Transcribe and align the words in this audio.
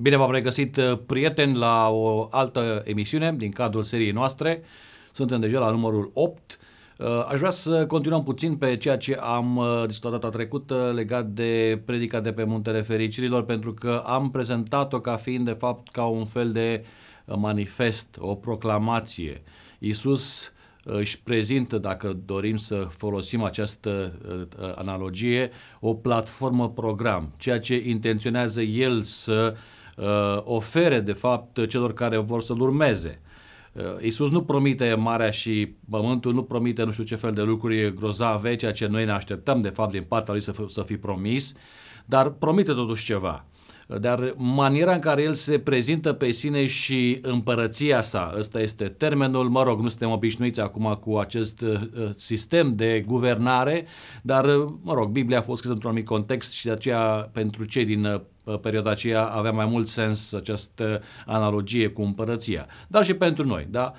Bine 0.00 0.16
v-am 0.16 0.30
regăsit, 0.30 0.76
uh, 0.76 0.98
prieteni, 1.06 1.56
la 1.56 1.88
o 1.88 2.28
altă 2.30 2.82
emisiune 2.84 3.32
din 3.36 3.50
cadrul 3.50 3.82
seriei 3.82 4.10
noastre. 4.10 4.62
Suntem 5.12 5.40
deja 5.40 5.58
la 5.58 5.70
numărul 5.70 6.10
8. 6.14 6.58
Uh, 6.98 7.06
aș 7.28 7.38
vrea 7.38 7.50
să 7.50 7.86
continuăm 7.86 8.22
puțin 8.22 8.56
pe 8.56 8.76
ceea 8.76 8.96
ce 8.96 9.14
am 9.14 9.56
uh, 9.56 9.84
discutat 9.86 10.12
data 10.12 10.28
trecută 10.28 10.92
legat 10.94 11.26
de 11.26 11.82
predica 11.84 12.20
de 12.20 12.32
pe 12.32 12.44
Muntele 12.44 12.82
Fericirilor, 12.82 13.44
pentru 13.44 13.74
că 13.74 14.02
am 14.06 14.30
prezentat-o 14.30 15.00
ca 15.00 15.16
fiind, 15.16 15.44
de 15.44 15.56
fapt, 15.58 15.90
ca 15.90 16.04
un 16.04 16.24
fel 16.24 16.52
de 16.52 16.84
manifest, 17.24 18.16
o 18.20 18.34
proclamație. 18.34 19.42
Iisus 19.78 20.52
își 20.84 21.22
prezintă, 21.22 21.78
dacă 21.78 22.18
dorim 22.26 22.56
să 22.56 22.74
folosim 22.74 23.42
această 23.42 24.18
analogie, 24.74 25.50
o 25.80 25.94
platformă 25.94 26.70
program, 26.70 27.32
ceea 27.38 27.60
ce 27.60 27.82
intenționează 27.86 28.60
el 28.60 29.02
să 29.02 29.54
uh, 29.54 29.58
uh, 29.58 29.76
ofere, 30.44 31.00
de 31.00 31.12
fapt, 31.12 31.66
celor 31.68 31.92
care 31.94 32.16
vor 32.16 32.42
să-L 32.42 32.60
urmeze. 32.60 33.20
Uh, 33.72 33.82
Iisus 34.00 34.30
nu 34.30 34.42
promite 34.42 34.94
marea 34.94 35.30
și 35.30 35.74
pământul, 35.90 36.34
nu 36.34 36.42
promite 36.42 36.82
nu 36.82 36.90
știu 36.90 37.04
ce 37.04 37.16
fel 37.16 37.32
de 37.32 37.42
lucruri 37.42 37.94
grozave, 37.94 38.56
ceea 38.56 38.72
ce 38.72 38.86
noi 38.86 39.04
ne 39.04 39.10
așteptăm, 39.10 39.60
de 39.60 39.68
fapt, 39.68 39.92
din 39.92 40.02
partea 40.08 40.32
Lui 40.32 40.42
să, 40.42 40.52
f- 40.52 40.66
să 40.68 40.82
fi 40.82 40.96
promis, 40.96 41.54
dar 42.04 42.30
promite 42.30 42.72
totuși 42.72 43.04
ceva. 43.04 43.44
Dar 43.96 44.34
maniera 44.36 44.92
în 44.92 44.98
care 44.98 45.22
el 45.22 45.34
se 45.34 45.58
prezintă 45.58 46.12
pe 46.12 46.30
sine 46.30 46.66
și 46.66 47.18
împărăția 47.22 48.00
sa, 48.00 48.34
ăsta 48.38 48.60
este 48.60 48.84
termenul, 48.84 49.48
mă 49.48 49.62
rog, 49.62 49.80
nu 49.80 49.88
suntem 49.88 50.10
obișnuiți 50.10 50.60
acum 50.60 50.98
cu 51.00 51.16
acest 51.16 51.60
uh, 51.60 51.80
sistem 52.16 52.74
de 52.74 53.04
guvernare, 53.06 53.86
dar, 54.22 54.44
uh, 54.44 54.72
mă 54.82 54.94
rog, 54.94 55.10
Biblia 55.10 55.38
a 55.38 55.42
fost 55.42 55.56
scrisă 55.56 55.72
într-un 55.72 55.90
anumit 55.90 56.08
context 56.08 56.52
și 56.52 56.64
de 56.64 56.72
aceea 56.72 57.30
pentru 57.32 57.64
cei 57.64 57.84
din 57.84 58.04
uh, 58.04 58.20
perioada 58.60 58.90
aceea 58.90 59.24
avea 59.24 59.50
mai 59.50 59.66
mult 59.66 59.86
sens 59.86 60.32
această 60.32 61.02
analogie 61.26 61.88
cu 61.88 62.02
împărăția. 62.02 62.66
Dar 62.88 63.04
și 63.04 63.14
pentru 63.14 63.46
noi, 63.46 63.66
da? 63.70 63.92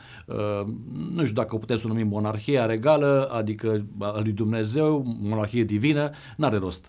Nu 1.13 1.21
știu 1.21 1.33
dacă 1.33 1.55
putem 1.55 1.77
să 1.77 1.83
o 1.85 1.89
numim 1.89 2.07
monarhia 2.07 2.65
regală, 2.65 3.29
adică 3.31 3.85
a 3.99 4.19
lui 4.23 4.31
Dumnezeu, 4.31 5.17
monarhie 5.21 5.63
divină, 5.63 6.09
n-are 6.35 6.57
rost, 6.57 6.85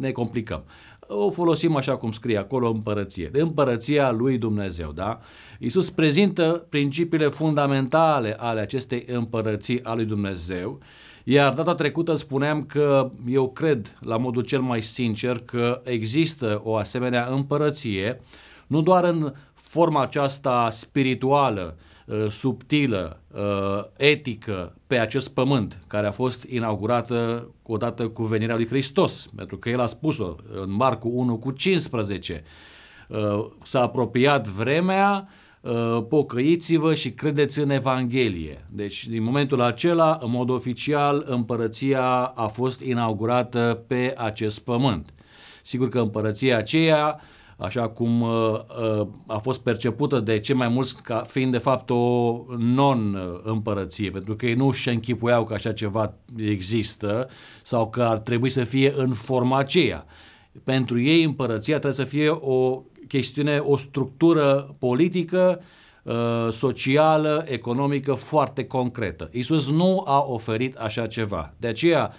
ne 0.00 0.10
complicăm 0.10 0.64
o 1.12 1.30
folosim 1.30 1.76
așa 1.76 1.96
cum 1.96 2.12
scrie 2.12 2.36
acolo, 2.36 2.70
împărăție. 2.70 3.28
De 3.32 3.40
împărăția 3.40 4.10
lui 4.10 4.38
Dumnezeu, 4.38 4.92
da? 4.92 5.20
Iisus 5.58 5.90
prezintă 5.90 6.66
principiile 6.68 7.28
fundamentale 7.28 8.36
ale 8.38 8.60
acestei 8.60 9.04
împărății 9.06 9.84
a 9.84 9.94
lui 9.94 10.04
Dumnezeu, 10.04 10.78
iar 11.24 11.52
data 11.52 11.74
trecută 11.74 12.14
spuneam 12.14 12.62
că 12.62 13.10
eu 13.28 13.48
cred, 13.48 13.98
la 14.00 14.16
modul 14.16 14.42
cel 14.42 14.60
mai 14.60 14.82
sincer, 14.82 15.38
că 15.44 15.80
există 15.84 16.60
o 16.64 16.76
asemenea 16.76 17.28
împărăție, 17.30 18.20
nu 18.66 18.82
doar 18.82 19.04
în 19.04 19.32
forma 19.54 20.02
aceasta 20.02 20.68
spirituală, 20.70 21.74
Uh, 21.76 21.89
subtilă, 22.28 23.20
uh, 23.32 23.84
etică 23.96 24.74
pe 24.86 24.98
acest 24.98 25.28
pământ, 25.28 25.80
care 25.86 26.06
a 26.06 26.10
fost 26.10 26.42
inaugurată 26.42 27.50
odată 27.62 28.08
cu 28.08 28.24
venirea 28.24 28.54
lui 28.54 28.66
Hristos, 28.66 29.28
pentru 29.36 29.56
că 29.58 29.68
el 29.68 29.80
a 29.80 29.86
spus-o 29.86 30.36
în 30.60 30.72
Marcu 30.72 31.08
1 31.08 31.36
cu 31.38 31.50
15. 31.50 32.44
Uh, 33.08 33.46
s-a 33.62 33.80
apropiat 33.80 34.46
vremea, 34.46 35.28
pocăiți-vă 36.08 36.94
și 36.94 37.10
credeți 37.10 37.60
în 37.60 37.70
Evanghelie. 37.70 38.66
Deci, 38.70 39.06
din 39.06 39.22
momentul 39.22 39.60
acela, 39.60 40.18
în 40.20 40.30
mod 40.30 40.50
oficial, 40.50 41.24
împărăția 41.26 42.02
a 42.34 42.46
fost 42.46 42.80
inaugurată 42.80 43.84
pe 43.86 44.14
acest 44.16 44.58
pământ. 44.58 45.12
Sigur 45.62 45.88
că 45.88 46.00
împărăția 46.00 46.56
aceea 46.56 47.20
așa 47.60 47.88
cum 47.88 48.20
uh, 48.20 48.30
uh, 49.00 49.06
a 49.26 49.38
fost 49.38 49.60
percepută 49.60 50.20
de 50.20 50.38
cei 50.38 50.54
mai 50.54 50.68
mulți 50.68 51.02
ca 51.02 51.24
fiind 51.28 51.52
de 51.52 51.58
fapt 51.58 51.90
o 51.90 52.36
non-împărăție, 52.58 54.10
pentru 54.10 54.36
că 54.36 54.46
ei 54.46 54.54
nu 54.54 54.70
și 54.70 54.88
închipuiau 54.88 55.44
că 55.44 55.54
așa 55.54 55.72
ceva 55.72 56.14
există 56.36 57.28
sau 57.62 57.90
că 57.90 58.02
ar 58.02 58.18
trebui 58.18 58.48
să 58.48 58.64
fie 58.64 58.92
în 58.96 59.12
forma 59.12 59.58
aceea. 59.58 60.06
Pentru 60.64 61.00
ei 61.00 61.22
împărăția 61.22 61.78
trebuie 61.78 62.06
să 62.06 62.10
fie 62.10 62.28
o 62.28 62.82
chestiune, 63.08 63.58
o 63.58 63.76
structură 63.76 64.76
politică, 64.78 65.60
uh, 66.02 66.14
socială, 66.50 67.44
economică 67.46 68.14
foarte 68.14 68.64
concretă. 68.64 69.28
Isus 69.32 69.70
nu 69.70 70.02
a 70.06 70.24
oferit 70.28 70.76
așa 70.76 71.06
ceva. 71.06 71.54
De 71.56 71.68
aceea, 71.68 72.12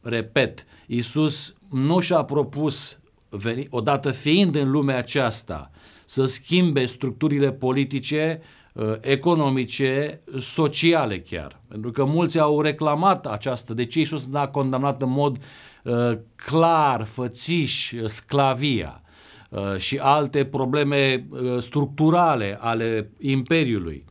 repet, 0.00 0.66
Isus 0.86 1.54
nu 1.70 2.00
și-a 2.00 2.22
propus 2.22 2.98
veni, 3.36 3.66
odată 3.70 4.10
fiind 4.10 4.54
în 4.54 4.70
lumea 4.70 4.96
aceasta, 4.96 5.70
să 6.04 6.24
schimbe 6.24 6.84
structurile 6.84 7.52
politice, 7.52 8.40
uh, 8.72 8.94
economice, 9.00 10.20
sociale 10.38 11.20
chiar. 11.20 11.60
Pentru 11.68 11.90
că 11.90 12.04
mulți 12.04 12.38
au 12.38 12.60
reclamat 12.60 13.26
această, 13.26 13.74
de 13.74 13.84
ce 13.84 13.98
Iisus 13.98 14.26
n-a 14.26 14.48
condamnat 14.48 15.02
în 15.02 15.10
mod 15.10 15.38
uh, 15.84 16.18
clar, 16.34 17.04
fățiș, 17.04 17.92
sclavia 18.06 19.02
uh, 19.50 19.76
și 19.76 19.98
alte 19.98 20.44
probleme 20.44 21.26
structurale 21.60 22.58
ale 22.60 23.10
Imperiului. 23.18 24.04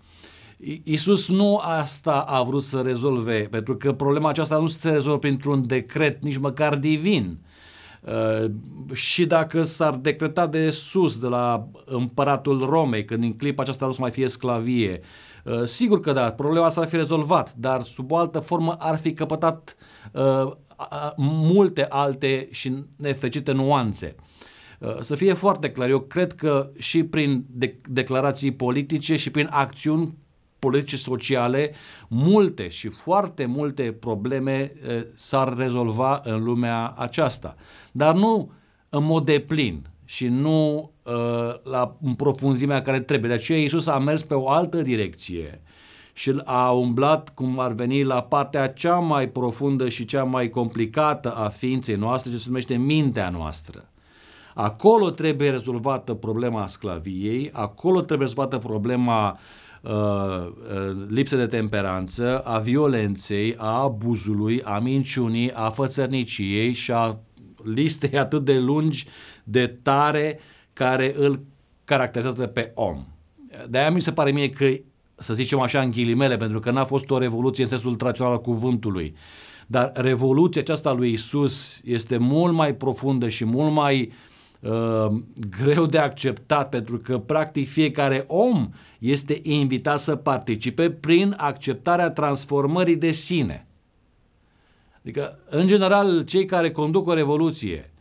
Iisus 0.83 1.29
nu 1.29 1.57
asta 1.57 2.19
a 2.19 2.43
vrut 2.43 2.63
să 2.63 2.81
rezolve, 2.81 3.47
pentru 3.51 3.75
că 3.75 3.93
problema 3.93 4.29
aceasta 4.29 4.57
nu 4.57 4.67
se 4.67 4.89
rezolvă 4.89 5.19
printr-un 5.19 5.67
decret, 5.67 6.23
nici 6.23 6.37
măcar 6.37 6.75
divin, 6.75 7.39
Uh, 7.39 7.50
și 8.93 9.25
dacă 9.25 9.63
s-ar 9.63 9.95
decreta 9.95 10.47
de 10.47 10.69
sus, 10.69 11.17
de 11.17 11.27
la 11.27 11.67
împăratul 11.85 12.65
Romei, 12.65 13.05
când 13.05 13.23
în 13.23 13.37
clipa 13.37 13.61
aceasta 13.61 13.85
nu 13.85 13.91
să 13.91 14.01
mai 14.01 14.11
fie 14.11 14.27
sclavie, 14.27 14.99
uh, 15.45 15.63
sigur 15.63 15.99
că 15.99 16.11
da, 16.11 16.31
problema 16.31 16.69
s-ar 16.69 16.87
fi 16.87 16.95
rezolvat, 16.95 17.53
dar 17.53 17.81
sub 17.81 18.11
o 18.11 18.17
altă 18.17 18.39
formă 18.39 18.75
ar 18.79 18.97
fi 18.97 19.13
căpătat 19.13 19.75
uh, 20.11 20.51
multe 21.17 21.85
alte 21.89 22.47
și 22.51 22.83
nefericite 22.95 23.51
nuanțe. 23.51 24.15
Să 24.99 25.15
fie 25.15 25.33
foarte 25.33 25.71
clar, 25.71 25.89
eu 25.89 25.99
cred 25.99 26.33
că 26.33 26.69
și 26.77 27.03
prin 27.03 27.45
declarații 27.89 28.51
politice 28.51 29.15
și 29.15 29.29
prin 29.29 29.47
acțiuni 29.51 30.17
politice 30.61 30.97
sociale, 30.97 31.73
multe 32.07 32.67
și 32.67 32.87
foarte 32.87 33.45
multe 33.45 33.91
probleme 33.99 34.73
s-ar 35.13 35.57
rezolva 35.57 36.21
în 36.23 36.43
lumea 36.43 36.93
aceasta. 36.97 37.55
Dar 37.91 38.15
nu 38.15 38.51
în 38.89 39.03
mod 39.03 39.25
deplin 39.25 39.85
și 40.05 40.27
nu 40.27 40.91
la 41.63 41.97
în 42.01 42.13
profunzimea 42.13 42.81
care 42.81 42.99
trebuie. 42.99 43.29
De 43.29 43.35
aceea 43.35 43.59
Iisus 43.59 43.87
a 43.87 43.99
mers 43.99 44.23
pe 44.23 44.33
o 44.33 44.49
altă 44.49 44.81
direcție 44.81 45.61
și 46.13 46.41
a 46.45 46.71
umblat, 46.71 47.33
cum 47.33 47.59
ar 47.59 47.73
veni, 47.73 48.03
la 48.03 48.21
partea 48.21 48.67
cea 48.67 48.95
mai 48.95 49.29
profundă 49.29 49.89
și 49.89 50.05
cea 50.05 50.23
mai 50.23 50.49
complicată 50.49 51.31
a 51.31 51.49
ființei 51.49 51.95
noastre, 51.95 52.31
ce 52.31 52.37
se 52.37 52.43
numește 52.47 52.75
mintea 52.75 53.29
noastră. 53.29 53.85
Acolo 54.53 55.09
trebuie 55.09 55.49
rezolvată 55.49 56.13
problema 56.13 56.67
sclaviei, 56.67 57.49
acolo 57.53 58.01
trebuie 58.01 58.27
rezolvată 58.27 58.57
problema 58.57 59.29
Uh, 59.29 59.37
uh, 59.37 59.70
lipsă 61.07 61.35
de 61.35 61.45
temperanță, 61.45 62.39
a 62.39 62.59
violenței, 62.59 63.55
a 63.57 63.81
abuzului, 63.81 64.61
a 64.61 64.79
minciunii, 64.79 65.51
a 65.51 65.69
fățărniciei 65.69 66.73
și 66.73 66.91
a 66.91 67.19
listei 67.63 68.19
atât 68.19 68.45
de 68.45 68.57
lungi, 68.57 69.07
de 69.43 69.67
tare, 69.67 70.39
care 70.73 71.13
îl 71.17 71.39
caracterizează 71.83 72.47
pe 72.47 72.71
om. 72.75 73.05
De-aia 73.69 73.91
mi 73.91 74.01
se 74.01 74.11
pare 74.11 74.31
mie 74.31 74.49
că, 74.49 74.67
să 75.15 75.33
zicem 75.33 75.59
așa 75.59 75.81
în 75.81 75.91
ghilimele, 75.91 76.37
pentru 76.37 76.59
că 76.59 76.71
n-a 76.71 76.85
fost 76.85 77.09
o 77.09 77.17
revoluție 77.17 77.63
în 77.63 77.69
sensul 77.69 77.95
tradițional 77.95 78.33
al 78.33 78.41
cuvântului, 78.41 79.15
dar 79.67 79.91
revoluția 79.95 80.61
aceasta 80.61 80.91
lui 80.91 81.11
Isus 81.11 81.79
este 81.83 82.17
mult 82.17 82.53
mai 82.53 82.75
profundă 82.75 83.29
și 83.29 83.45
mult 83.45 83.73
mai 83.73 84.11
uh, 84.59 85.21
greu 85.63 85.85
de 85.85 85.97
acceptat, 85.97 86.69
pentru 86.69 86.97
că 86.97 87.17
practic 87.17 87.69
fiecare 87.69 88.23
om 88.27 88.69
este 89.01 89.39
invitat 89.43 89.99
să 89.99 90.15
participe 90.15 90.91
prin 90.91 91.33
acceptarea 91.37 92.09
transformării 92.09 92.95
de 92.95 93.11
sine. 93.11 93.67
Adică, 94.99 95.39
în 95.49 95.67
general, 95.67 96.23
cei 96.23 96.45
care 96.45 96.71
conduc 96.71 97.07
o 97.07 97.13
revoluție 97.13 97.91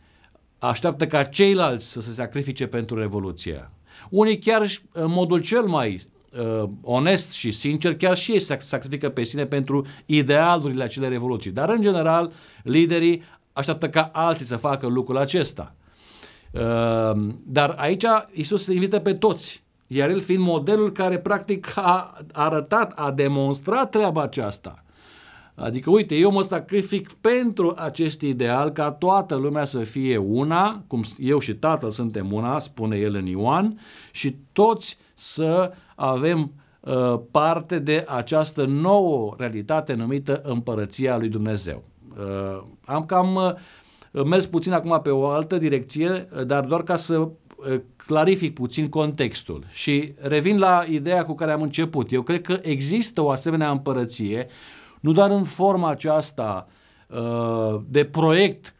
așteaptă 0.59 1.07
ca 1.07 1.23
ceilalți 1.23 1.91
să 1.91 2.01
se 2.01 2.11
sacrifice 2.11 2.67
pentru 2.67 2.97
revoluție. 2.97 3.69
Unii 4.09 4.39
chiar 4.39 4.67
în 4.91 5.11
modul 5.11 5.41
cel 5.41 5.63
mai 5.63 6.01
uh, 6.31 6.69
onest 6.81 7.31
și 7.31 7.51
sincer, 7.51 7.95
chiar 7.95 8.17
și 8.17 8.31
ei 8.31 8.39
se 8.39 8.57
sacrifică 8.59 9.09
pe 9.09 9.23
sine 9.23 9.45
pentru 9.45 9.85
idealurile 10.05 10.83
acelei 10.83 11.09
revoluții. 11.09 11.51
Dar, 11.51 11.69
în 11.69 11.81
general, 11.81 12.31
liderii 12.63 13.23
așteaptă 13.53 13.89
ca 13.89 14.09
alții 14.13 14.45
să 14.45 14.57
facă 14.57 14.87
lucrul 14.87 15.17
acesta. 15.17 15.75
Uh, 16.51 17.33
dar 17.43 17.69
aici 17.69 18.05
Isus 18.31 18.67
invită 18.67 18.99
pe 18.99 19.13
toți 19.13 19.63
iar 19.93 20.09
el 20.09 20.19
fiind 20.19 20.43
modelul 20.43 20.91
care 20.91 21.19
practic 21.19 21.73
a 21.75 22.17
arătat, 22.31 22.91
a 22.95 23.11
demonstrat 23.11 23.89
treaba 23.89 24.21
aceasta. 24.21 24.83
Adică, 25.55 25.89
uite, 25.89 26.15
eu 26.15 26.31
mă 26.31 26.41
sacrific 26.41 27.13
pentru 27.13 27.73
acest 27.77 28.21
ideal 28.21 28.69
ca 28.69 28.91
toată 28.91 29.35
lumea 29.35 29.65
să 29.65 29.79
fie 29.79 30.17
una, 30.17 30.83
cum 30.87 31.03
eu 31.17 31.39
și 31.39 31.53
Tatăl 31.53 31.89
suntem 31.89 32.31
una, 32.31 32.59
spune 32.59 32.97
el 32.97 33.15
în 33.15 33.25
Ioan, 33.25 33.79
și 34.11 34.35
toți 34.51 34.97
să 35.13 35.73
avem 35.95 36.51
uh, 36.79 37.19
parte 37.31 37.79
de 37.79 38.05
această 38.07 38.65
nouă 38.65 39.35
realitate 39.37 39.93
numită 39.93 40.41
Împărăția 40.43 41.17
lui 41.17 41.29
Dumnezeu. 41.29 41.83
Uh, 42.17 42.63
am 42.85 43.03
cam 43.05 43.35
uh, 43.35 44.23
mers 44.23 44.45
puțin 44.45 44.71
acum 44.71 44.99
pe 45.03 45.09
o 45.09 45.27
altă 45.27 45.57
direcție, 45.57 46.09
uh, 46.09 46.45
dar 46.45 46.65
doar 46.65 46.83
ca 46.83 46.95
să 46.95 47.17
uh, 47.17 47.29
clarific 47.95 48.53
puțin 48.53 48.89
contextul 48.89 49.65
și 49.71 50.13
revin 50.17 50.57
la 50.57 50.83
ideea 50.89 51.25
cu 51.25 51.33
care 51.33 51.51
am 51.51 51.61
început. 51.61 52.11
Eu 52.11 52.21
cred 52.21 52.41
că 52.41 52.59
există 52.61 53.21
o 53.21 53.29
asemenea 53.29 53.69
împărăție, 53.69 54.47
nu 54.99 55.11
doar 55.11 55.31
în 55.31 55.43
forma 55.43 55.89
aceasta 55.89 56.67
uh, 57.07 57.81
de 57.87 58.05
proiect 58.05 58.75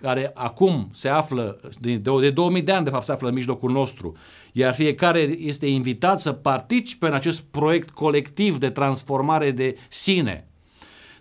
care 0.00 0.30
acum 0.34 0.90
se 0.92 1.08
află, 1.08 1.60
de, 1.80 1.96
de 1.96 2.30
2000 2.30 2.62
de 2.62 2.72
ani 2.72 2.84
de 2.84 2.90
fapt 2.90 3.04
se 3.04 3.12
află 3.12 3.28
în 3.28 3.34
mijlocul 3.34 3.70
nostru, 3.70 4.16
iar 4.52 4.74
fiecare 4.74 5.18
este 5.20 5.66
invitat 5.66 6.20
să 6.20 6.32
participe 6.32 7.06
în 7.06 7.14
acest 7.14 7.42
proiect 7.42 7.90
colectiv 7.90 8.58
de 8.58 8.70
transformare 8.70 9.50
de 9.50 9.76
sine, 9.88 10.48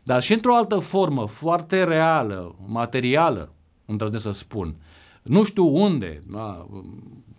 dar 0.04 0.22
și 0.22 0.34
într-o 0.34 0.56
altă 0.56 0.78
formă 0.78 1.28
foarte 1.28 1.84
reală, 1.84 2.56
materială, 2.68 3.54
îndrăznesc 3.86 4.24
să 4.24 4.32
spun. 4.32 4.76
Nu 5.30 5.44
știu 5.44 5.76
unde, 5.76 6.22
da? 6.32 6.68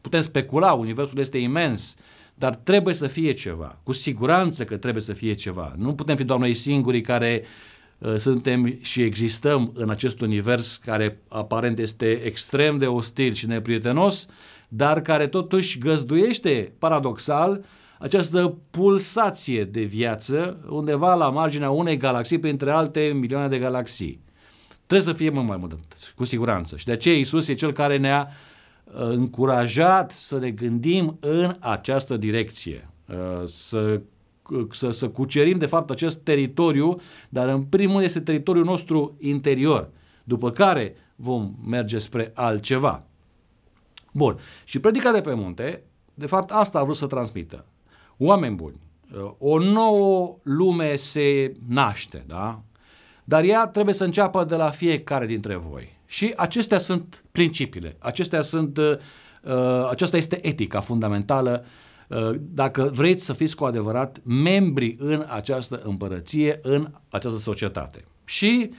putem 0.00 0.20
specula, 0.20 0.72
universul 0.72 1.18
este 1.18 1.38
imens, 1.38 1.96
dar 2.34 2.54
trebuie 2.54 2.94
să 2.94 3.06
fie 3.06 3.32
ceva. 3.32 3.78
Cu 3.82 3.92
siguranță 3.92 4.64
că 4.64 4.76
trebuie 4.76 5.02
să 5.02 5.12
fie 5.12 5.34
ceva. 5.34 5.74
Nu 5.76 5.94
putem 5.94 6.16
fi 6.16 6.24
doar 6.24 6.38
noi 6.38 6.54
singurii 6.54 7.00
care 7.00 7.42
uh, 7.98 8.16
suntem 8.16 8.78
și 8.80 9.02
existăm 9.02 9.72
în 9.74 9.90
acest 9.90 10.20
univers 10.20 10.76
care 10.76 11.20
aparent 11.28 11.78
este 11.78 12.10
extrem 12.10 12.78
de 12.78 12.86
ostil 12.86 13.32
și 13.32 13.46
neprietenos, 13.46 14.26
dar 14.68 15.00
care 15.00 15.26
totuși 15.26 15.78
găzduiește 15.78 16.72
paradoxal 16.78 17.64
această 17.98 18.58
pulsație 18.70 19.64
de 19.64 19.82
viață 19.82 20.66
undeva 20.68 21.14
la 21.14 21.30
marginea 21.30 21.70
unei 21.70 21.96
galaxii 21.96 22.38
printre 22.38 22.70
alte 22.70 23.00
milioane 23.00 23.48
de 23.48 23.58
galaxii. 23.58 24.28
Trebuie 24.90 25.14
să 25.14 25.18
fie 25.18 25.30
mult 25.30 25.46
mai 25.46 25.56
mult, 25.56 25.78
cu 26.16 26.24
siguranță. 26.24 26.76
Și 26.76 26.84
de 26.84 26.92
aceea 26.92 27.16
Isus 27.16 27.48
e 27.48 27.54
cel 27.54 27.72
care 27.72 27.96
ne-a 27.96 28.28
uh, 28.84 28.92
încurajat 28.94 30.10
să 30.10 30.38
ne 30.38 30.50
gândim 30.50 31.16
în 31.20 31.56
această 31.58 32.16
direcție, 32.16 32.88
uh, 33.08 33.46
să, 33.46 34.00
să, 34.70 34.90
să 34.90 35.08
cucerim 35.08 35.58
de 35.58 35.66
fapt 35.66 35.90
acest 35.90 36.20
teritoriu, 36.20 37.00
dar 37.28 37.48
în 37.48 37.62
primul 37.62 38.02
este 38.02 38.20
teritoriul 38.20 38.64
nostru 38.64 39.16
interior, 39.18 39.90
după 40.24 40.50
care 40.50 40.94
vom 41.16 41.54
merge 41.66 41.98
spre 41.98 42.30
altceva. 42.34 43.06
Bun. 44.12 44.38
Și 44.64 44.78
predica 44.78 45.12
de 45.12 45.20
pe 45.20 45.34
munte, 45.34 45.82
de 46.14 46.26
fapt, 46.26 46.50
asta 46.50 46.78
a 46.78 46.84
vrut 46.84 46.96
să 46.96 47.06
transmită. 47.06 47.64
Oameni 48.16 48.54
buni, 48.54 48.80
o 49.38 49.58
nouă 49.58 50.36
lume 50.42 50.96
se 50.96 51.52
naște, 51.68 52.24
da? 52.26 52.62
Dar 53.24 53.44
ea 53.44 53.66
trebuie 53.66 53.94
să 53.94 54.04
înceapă 54.04 54.44
de 54.44 54.54
la 54.54 54.70
fiecare 54.70 55.26
dintre 55.26 55.56
voi. 55.56 55.98
Și 56.06 56.32
acestea 56.36 56.78
sunt 56.78 57.24
principiile, 57.32 57.96
acestea 57.98 58.40
sunt, 58.40 58.76
uh, 58.76 58.96
aceasta 59.90 60.16
este 60.16 60.46
etica 60.46 60.80
fundamentală 60.80 61.64
uh, 62.08 62.30
dacă 62.38 62.90
vreți 62.94 63.24
să 63.24 63.32
fiți 63.32 63.56
cu 63.56 63.64
adevărat 63.64 64.20
membri 64.24 64.96
în 64.98 65.26
această 65.28 65.80
împărăție, 65.84 66.58
în 66.62 66.90
această 67.08 67.38
societate. 67.38 68.04
Și 68.24 68.70
uh, 68.70 68.76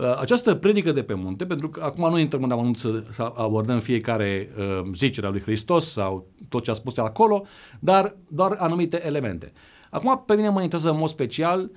Uh, 0.00 0.16
această 0.20 0.54
predică 0.54 0.92
de 0.92 1.02
pe 1.02 1.14
munte, 1.14 1.46
pentru 1.46 1.68
că 1.68 1.82
acum 1.82 2.10
nu 2.10 2.18
intrăm 2.18 2.42
în 2.42 2.50
amănunt 2.50 2.76
să, 2.76 3.02
să 3.10 3.32
abordăm 3.34 3.78
fiecare 3.78 4.50
uh, 4.58 4.90
zicere 4.94 5.26
a 5.26 5.30
lui 5.30 5.40
Hristos 5.40 5.90
sau 5.90 6.26
tot 6.48 6.62
ce 6.62 6.70
a 6.70 6.74
spus 6.74 6.96
acolo, 6.96 7.44
dar 7.80 8.16
doar 8.28 8.56
anumite 8.58 9.06
elemente. 9.06 9.52
Acum 9.90 10.22
pe 10.26 10.34
mine 10.34 10.48
mă 10.48 10.62
interesează 10.62 10.94
în 10.94 11.00
mod 11.00 11.08
special 11.08 11.60
uh, 11.60 11.68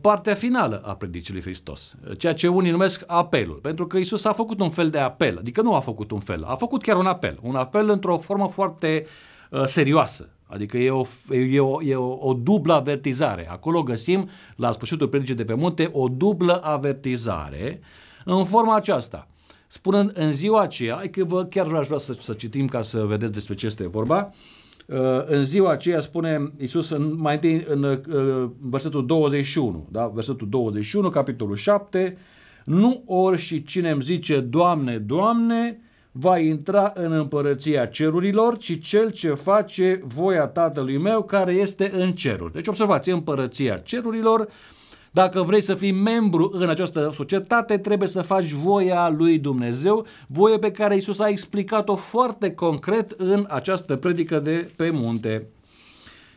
partea 0.00 0.34
finală 0.34 0.82
a 0.84 0.94
predicii 0.94 1.32
lui 1.32 1.42
Hristos, 1.42 1.94
uh, 2.08 2.18
ceea 2.18 2.34
ce 2.34 2.48
unii 2.48 2.70
numesc 2.70 3.02
apelul, 3.06 3.54
pentru 3.54 3.86
că 3.86 3.96
Isus 3.96 4.24
a 4.24 4.32
făcut 4.32 4.60
un 4.60 4.70
fel 4.70 4.90
de 4.90 4.98
apel, 4.98 5.38
adică 5.38 5.62
nu 5.62 5.74
a 5.74 5.80
făcut 5.80 6.10
un 6.10 6.20
fel, 6.20 6.44
a 6.44 6.54
făcut 6.54 6.82
chiar 6.82 6.96
un 6.96 7.06
apel, 7.06 7.38
un 7.42 7.54
apel 7.54 7.88
într-o 7.88 8.18
formă 8.18 8.48
foarte 8.48 9.06
uh, 9.50 9.64
serioasă, 9.64 10.28
Adică 10.48 10.78
e 10.78 10.90
o, 10.90 11.04
e 11.30 11.60
o, 11.60 11.82
e 11.82 11.94
o, 11.94 12.28
o 12.28 12.34
dublă 12.34 12.72
avertizare. 12.72 13.50
Acolo 13.50 13.82
găsim, 13.82 14.28
la 14.56 14.72
sfârșitul 14.72 15.08
predicii 15.08 15.34
de 15.34 15.44
pe 15.44 15.54
munte, 15.54 15.88
o 15.92 16.08
dublă 16.08 16.60
avertizare 16.64 17.80
în 18.24 18.44
forma 18.44 18.76
aceasta. 18.76 19.28
Spunând 19.66 20.10
în 20.14 20.32
ziua 20.32 20.60
aceea, 20.60 21.02
că 21.10 21.24
vă 21.24 21.44
chiar 21.44 21.72
aș 21.72 21.86
vrea 21.86 21.98
să, 21.98 22.12
să 22.12 22.32
citim 22.32 22.66
ca 22.66 22.82
să 22.82 23.04
vedeți 23.04 23.32
despre 23.32 23.54
ce 23.54 23.66
este 23.66 23.88
vorba, 23.88 24.30
uh, 24.30 24.34
în 25.26 25.44
ziua 25.44 25.70
aceea 25.70 26.00
spune 26.00 26.52
Iisus 26.58 26.90
în, 26.90 27.14
mai 27.16 27.34
întâi 27.34 27.64
în 27.68 27.82
uh, 27.82 28.50
versetul 28.60 29.06
21, 29.06 29.88
da? 29.90 30.06
versetul 30.06 30.48
21, 30.48 31.10
capitolul 31.10 31.56
7, 31.56 32.16
nu 32.64 33.02
ori 33.06 33.38
și 33.38 33.64
cine 33.64 33.90
îmi 33.90 34.02
zice, 34.02 34.40
Doamne, 34.40 34.98
Doamne, 34.98 35.80
va 36.12 36.38
intra 36.38 36.92
în 36.94 37.12
împărăția 37.12 37.86
cerurilor, 37.86 38.56
ci 38.56 38.80
cel 38.80 39.10
ce 39.10 39.28
face 39.28 40.02
voia 40.04 40.46
Tatălui 40.46 40.98
meu 40.98 41.22
care 41.22 41.52
este 41.52 41.90
în 41.94 42.12
ceruri. 42.12 42.52
Deci 42.52 42.66
observați, 42.66 43.10
împărăția 43.10 43.76
cerurilor, 43.76 44.48
dacă 45.16 45.42
vrei 45.42 45.60
să 45.60 45.74
fii 45.74 45.92
membru 45.92 46.50
în 46.52 46.68
această 46.68 47.10
societate, 47.14 47.78
trebuie 47.78 48.08
să 48.08 48.22
faci 48.22 48.52
voia 48.52 49.08
lui 49.08 49.38
Dumnezeu, 49.38 50.06
voie 50.26 50.58
pe 50.58 50.70
care 50.70 50.96
Isus 50.96 51.18
a 51.18 51.28
explicat-o 51.28 51.94
foarte 51.94 52.50
concret 52.50 53.10
în 53.10 53.46
această 53.48 53.96
predică 53.96 54.38
de 54.38 54.70
pe 54.76 54.90
munte. 54.90 55.46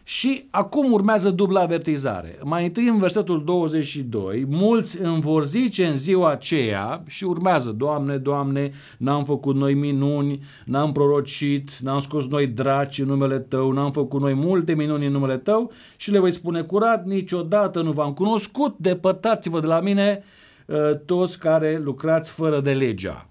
Și 0.10 0.48
acum 0.52 0.92
urmează 0.92 1.30
dubla 1.30 1.62
avertizare. 1.62 2.40
Mai 2.44 2.66
întâi 2.66 2.88
în 2.88 2.98
versetul 2.98 3.44
22, 3.44 4.46
mulți 4.50 5.02
îmi 5.02 5.22
vor 5.22 5.46
zice 5.46 5.86
în 5.86 5.98
ziua 5.98 6.32
aceea 6.32 7.04
și 7.08 7.24
urmează, 7.24 7.72
Doamne, 7.72 8.18
Doamne, 8.18 8.72
n-am 8.98 9.26
făcut 9.26 9.56
noi 9.56 9.74
minuni, 9.74 10.40
n-am 10.66 10.92
prorocit, 10.92 11.78
n-am 11.78 12.00
scos 12.00 12.28
noi 12.28 12.48
draci 12.48 13.00
în 13.00 13.08
numele 13.08 13.40
Tău, 13.40 13.72
n-am 13.72 13.92
făcut 13.92 14.22
noi 14.22 14.34
multe 14.34 14.74
minuni 14.74 15.06
în 15.06 15.12
numele 15.12 15.38
Tău 15.38 15.72
și 15.98 16.12
le 16.12 16.20
voi 16.20 16.32
spune 16.32 16.62
curat, 16.62 17.06
niciodată 17.06 17.82
nu 17.82 17.92
v-am 17.92 18.14
cunoscut, 18.14 18.76
depărtați-vă 18.78 19.60
de 19.60 19.68
la 19.68 19.80
mine 19.80 20.24
ă, 20.70 20.94
toți 20.94 21.40
care 21.40 21.80
lucrați 21.84 22.32
fără 22.32 22.60
de 22.60 22.74
legea. 22.74 23.28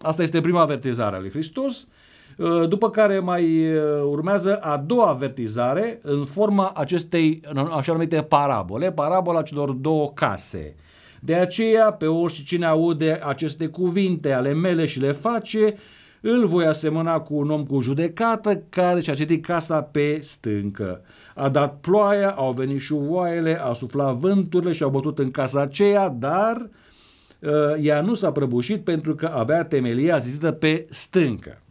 Asta 0.00 0.22
este 0.22 0.40
prima 0.40 0.60
avertizare 0.60 1.16
a 1.16 1.20
lui 1.20 1.30
Hristos. 1.30 1.86
Uh, 2.36 2.68
după 2.68 2.90
care 2.90 3.18
mai 3.18 3.74
uh, 3.74 3.82
urmează 4.04 4.56
a 4.56 4.76
doua 4.76 5.08
avertizare 5.08 5.98
în 6.02 6.24
forma 6.24 6.72
acestei 6.74 7.40
așa 7.70 7.92
numite 7.92 8.22
parabole, 8.22 8.92
parabola 8.92 9.42
celor 9.42 9.70
două 9.70 10.10
case. 10.14 10.74
De 11.20 11.34
aceea, 11.34 11.92
pe 11.92 12.06
oricine 12.06 12.66
aude 12.66 13.20
aceste 13.24 13.66
cuvinte 13.66 14.32
ale 14.32 14.52
mele 14.52 14.86
și 14.86 15.00
le 15.00 15.12
face, 15.12 15.74
îl 16.20 16.46
voi 16.46 16.66
asemăna 16.66 17.20
cu 17.20 17.34
un 17.34 17.50
om 17.50 17.64
cu 17.64 17.80
judecată 17.80 18.62
care 18.68 19.00
și-a 19.00 19.14
citit 19.14 19.44
casa 19.44 19.82
pe 19.82 20.18
stâncă. 20.22 21.00
A 21.34 21.48
dat 21.48 21.80
ploaia, 21.80 22.30
au 22.30 22.52
venit 22.52 22.80
șuvoaiele, 22.80 23.60
a 23.60 23.72
suflat 23.72 24.14
vânturile 24.14 24.72
și 24.72 24.82
au 24.82 24.90
bătut 24.90 25.18
în 25.18 25.30
casa 25.30 25.60
aceea, 25.60 26.08
dar 26.08 26.68
uh, 27.40 27.50
ea 27.80 28.00
nu 28.00 28.14
s-a 28.14 28.32
prăbușit 28.32 28.84
pentru 28.84 29.14
că 29.14 29.26
avea 29.34 29.64
temelia 29.64 30.16
zidită 30.16 30.52
pe 30.52 30.86
stâncă. 30.90 31.61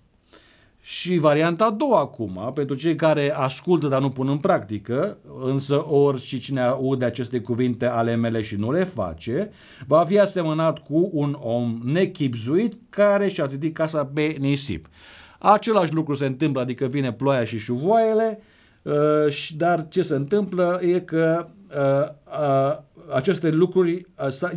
Și 0.83 1.17
varianta 1.17 1.65
a 1.65 1.69
doua 1.69 2.00
acum, 2.00 2.51
pentru 2.53 2.75
cei 2.75 2.95
care 2.95 3.33
ascultă, 3.35 3.88
dar 3.88 4.01
nu 4.01 4.09
pun 4.09 4.29
în 4.29 4.38
practică, 4.38 5.17
însă 5.43 5.85
ori 5.88 6.21
și 6.21 6.39
cine 6.39 6.61
aude 6.61 7.05
aceste 7.05 7.39
cuvinte 7.39 7.85
ale 7.85 8.15
mele 8.15 8.41
și 8.41 8.55
nu 8.55 8.71
le 8.71 8.83
face, 8.83 9.51
va 9.88 10.03
fi 10.05 10.19
asemănat 10.19 10.79
cu 10.79 11.09
un 11.13 11.38
om 11.39 11.79
nechipzuit 11.83 12.77
care 12.89 13.27
și-a 13.27 13.45
zidit 13.45 13.73
casa 13.73 14.05
pe 14.05 14.35
nisip. 14.39 14.88
Același 15.39 15.93
lucru 15.93 16.13
se 16.13 16.25
întâmplă, 16.25 16.61
adică 16.61 16.85
vine 16.85 17.13
ploaia 17.13 17.43
și 17.43 17.57
șuvoaiele, 17.57 18.41
uh, 18.81 18.93
dar 19.57 19.88
ce 19.88 20.01
se 20.01 20.15
întâmplă 20.15 20.79
e 20.83 21.00
că 21.00 21.47
uh, 21.69 22.07
uh, 22.41 22.77
aceste 23.13 23.50
lucruri, 23.50 24.05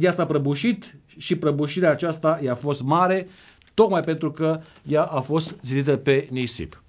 ea 0.00 0.10
s-a 0.10 0.26
prăbușit 0.26 0.98
și 1.16 1.36
prăbușirea 1.36 1.90
aceasta 1.90 2.40
i-a 2.42 2.54
fost 2.54 2.82
mare 2.82 3.26
tocmai 3.74 4.00
pentru 4.00 4.30
că 4.32 4.60
ea 4.82 5.02
a 5.02 5.20
fost 5.20 5.56
zidită 5.62 5.96
pe 5.96 6.28
nisip. 6.30 6.82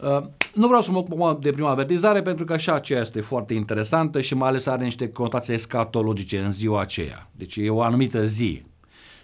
Uh, 0.00 0.22
nu 0.54 0.66
vreau 0.66 0.82
să 0.82 0.90
mă 0.90 0.98
ocup 0.98 1.42
de 1.42 1.50
prima 1.50 1.70
avertizare 1.70 2.22
pentru 2.22 2.44
că 2.44 2.52
așa 2.52 2.74
aceea 2.74 3.00
este 3.00 3.20
foarte 3.20 3.54
interesantă 3.54 4.20
și 4.20 4.34
mai 4.34 4.48
ales 4.48 4.66
are 4.66 4.84
niște 4.84 5.08
conotații 5.08 5.54
escatologice 5.54 6.38
în 6.38 6.50
ziua 6.50 6.80
aceea. 6.80 7.28
Deci 7.32 7.56
e 7.56 7.70
o 7.70 7.82
anumită 7.82 8.24
zi. 8.24 8.62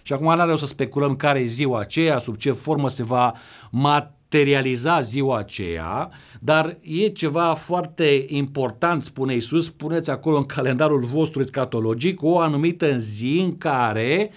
Și 0.01 0.13
acum 0.13 0.25
nu 0.25 0.41
are 0.41 0.55
să 0.55 0.65
speculăm 0.65 1.15
care 1.15 1.39
e 1.39 1.45
ziua 1.45 1.79
aceea, 1.79 2.19
sub 2.19 2.37
ce 2.37 2.51
formă 2.51 2.89
se 2.89 3.03
va 3.03 3.33
materializa 3.71 5.01
ziua 5.01 5.37
aceea, 5.37 6.09
dar 6.39 6.77
e 6.81 7.07
ceva 7.07 7.53
foarte 7.53 8.25
important, 8.27 9.03
spune 9.03 9.35
Isus, 9.35 9.65
spuneți 9.65 10.09
acolo 10.09 10.37
în 10.37 10.45
calendarul 10.45 11.03
vostru 11.03 11.41
escatologic 11.41 12.23
o 12.23 12.39
anumită 12.39 12.97
zi 12.97 13.41
în 13.43 13.57
care 13.57 14.31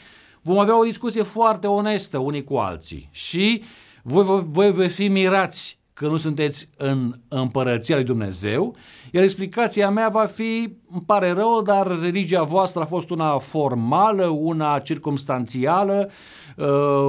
vom 0.45 0.59
avea 0.59 0.79
o 0.79 0.85
discuție 0.85 1.23
foarte 1.23 1.67
onestă 1.67 2.19
unii 2.19 2.45
cu 2.45 2.55
alții 2.55 3.09
și 3.11 3.63
voi, 4.03 4.25
voi, 4.25 4.45
voi 4.49 4.73
veți 4.73 4.95
fi 4.95 5.09
mirați 5.09 5.79
că 5.93 6.07
nu 6.07 6.17
sunteți 6.17 6.69
în 6.77 7.15
împărăția 7.29 7.95
lui 7.95 8.05
Dumnezeu, 8.05 8.77
iar 9.13 9.23
explicația 9.23 9.91
mea 9.91 10.09
va 10.09 10.25
fi, 10.25 10.77
îmi 10.93 11.03
pare 11.07 11.31
rău, 11.31 11.63
dar 11.63 12.01
religia 12.01 12.43
voastră 12.43 12.83
a 12.83 12.87
fost 12.87 13.11
una 13.11 13.39
formală, 13.39 14.27
una 14.27 14.79
circumstanțială, 14.79 16.11
uh, 16.57 16.67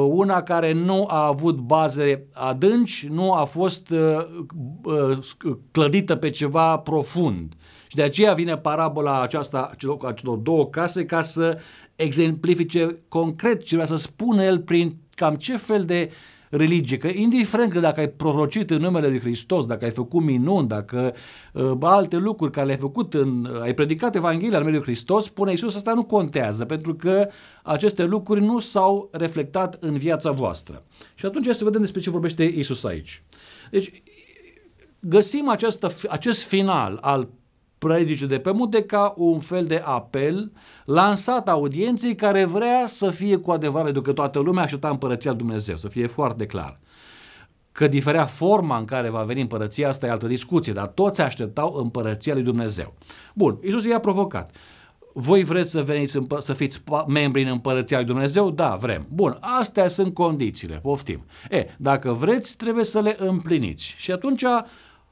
una 0.07 0.41
care 0.41 0.73
nu 0.73 1.05
a 1.07 1.25
avut 1.25 1.57
baze 1.57 2.27
adânci, 2.33 3.07
nu 3.11 3.33
a 3.33 3.43
fost 3.43 3.89
uh, 3.89 4.25
uh, 4.83 5.17
clădită 5.71 6.15
pe 6.15 6.29
ceva 6.29 6.77
profund. 6.77 7.53
Și 7.87 7.95
de 7.95 8.03
aceea 8.03 8.33
vine 8.33 8.57
parabola 8.57 9.21
aceasta 9.21 9.71
a 10.01 10.11
celor 10.11 10.37
două 10.37 10.65
case 10.65 11.05
ca 11.05 11.21
să 11.21 11.57
exemplifice 11.95 12.95
concret 13.07 13.63
ce 13.63 13.75
vrea 13.75 13.87
să 13.87 13.95
spună 13.95 14.43
el 14.43 14.59
prin 14.59 14.97
cam 15.15 15.35
ce 15.35 15.57
fel 15.57 15.83
de 15.83 16.09
uh, 16.11 16.15
religie, 16.49 16.97
că 16.97 17.07
indiferent 17.07 17.71
că 17.71 17.79
dacă 17.79 17.99
ai 17.99 18.09
prorocit 18.09 18.69
în 18.69 18.81
numele 18.81 19.07
lui 19.07 19.19
Hristos, 19.19 19.65
dacă 19.65 19.85
ai 19.85 19.91
făcut 19.91 20.23
minuni, 20.23 20.67
dacă 20.67 21.13
uh, 21.53 21.71
alte 21.81 22.17
lucruri 22.17 22.51
care 22.51 22.65
le-ai 22.65 22.77
făcut, 22.77 23.13
în, 23.13 23.59
ai 23.61 23.73
predicat 23.73 24.15
Evanghelia 24.15 24.57
în 24.57 24.63
numele 24.63 24.77
lui 24.77 24.85
Hristos, 24.85 25.23
spune 25.25 25.51
Iisus, 25.51 25.75
asta 25.75 25.93
nu 25.93 26.03
contează, 26.03 26.65
pentru 26.65 26.95
că 26.95 27.27
aceste 27.63 28.03
lucruri 28.03 28.41
nu 28.41 28.59
s-au 28.59 29.09
reflectat 29.11 29.77
în 29.79 29.97
viața 29.97 30.31
voastră. 30.31 30.83
Și 31.15 31.25
atunci 31.25 31.47
să 31.47 31.63
vedem 31.63 31.81
despre 31.81 32.01
ce 32.01 32.09
vorbește 32.09 32.43
Iisus 32.43 32.83
aici. 32.83 33.23
Deci, 33.71 34.03
găsim 34.99 35.49
această, 35.49 35.91
acest 36.09 36.43
final 36.43 36.97
al 37.01 37.29
predicii 37.85 38.27
de 38.27 38.39
pe 38.39 38.51
munte 38.51 38.83
ca 38.83 39.13
un 39.17 39.39
fel 39.39 39.65
de 39.65 39.81
apel 39.85 40.51
lansat 40.85 41.49
audienței 41.49 42.15
care 42.15 42.45
vrea 42.45 42.83
să 42.87 43.09
fie 43.09 43.35
cu 43.35 43.51
adevărat, 43.51 43.83
pentru 43.83 44.01
că 44.01 44.13
toată 44.13 44.39
lumea 44.39 44.63
aștepta 44.63 44.89
împărăția 44.89 45.33
Dumnezeu, 45.33 45.75
să 45.75 45.87
fie 45.87 46.07
foarte 46.07 46.45
clar. 46.45 46.79
Că 47.71 47.87
diferea 47.87 48.25
forma 48.25 48.77
în 48.77 48.85
care 48.85 49.09
va 49.09 49.23
veni 49.23 49.41
împărăția, 49.41 49.87
asta 49.87 50.05
e 50.05 50.09
altă 50.09 50.27
discuție, 50.27 50.73
dar 50.73 50.87
toți 50.87 51.21
așteptau 51.21 51.73
împărăția 51.73 52.33
lui 52.33 52.43
Dumnezeu. 52.43 52.93
Bun, 53.33 53.59
Iisus 53.63 53.85
i-a 53.85 53.99
provocat. 53.99 54.55
Voi 55.13 55.43
vreți 55.43 55.71
să 55.71 55.81
veniți 55.81 56.19
să 56.39 56.53
fiți 56.53 56.83
membri 57.07 57.41
în 57.41 57.47
împărăția 57.47 57.97
lui 57.97 58.05
Dumnezeu? 58.05 58.51
Da, 58.51 58.75
vrem. 58.75 59.05
Bun, 59.13 59.37
astea 59.59 59.87
sunt 59.87 60.13
condițiile, 60.13 60.79
poftim. 60.81 61.25
E, 61.49 61.65
dacă 61.77 62.11
vreți, 62.11 62.57
trebuie 62.57 62.83
să 62.83 62.99
le 62.99 63.15
împliniți. 63.19 63.95
Și 63.97 64.11
atunci 64.11 64.43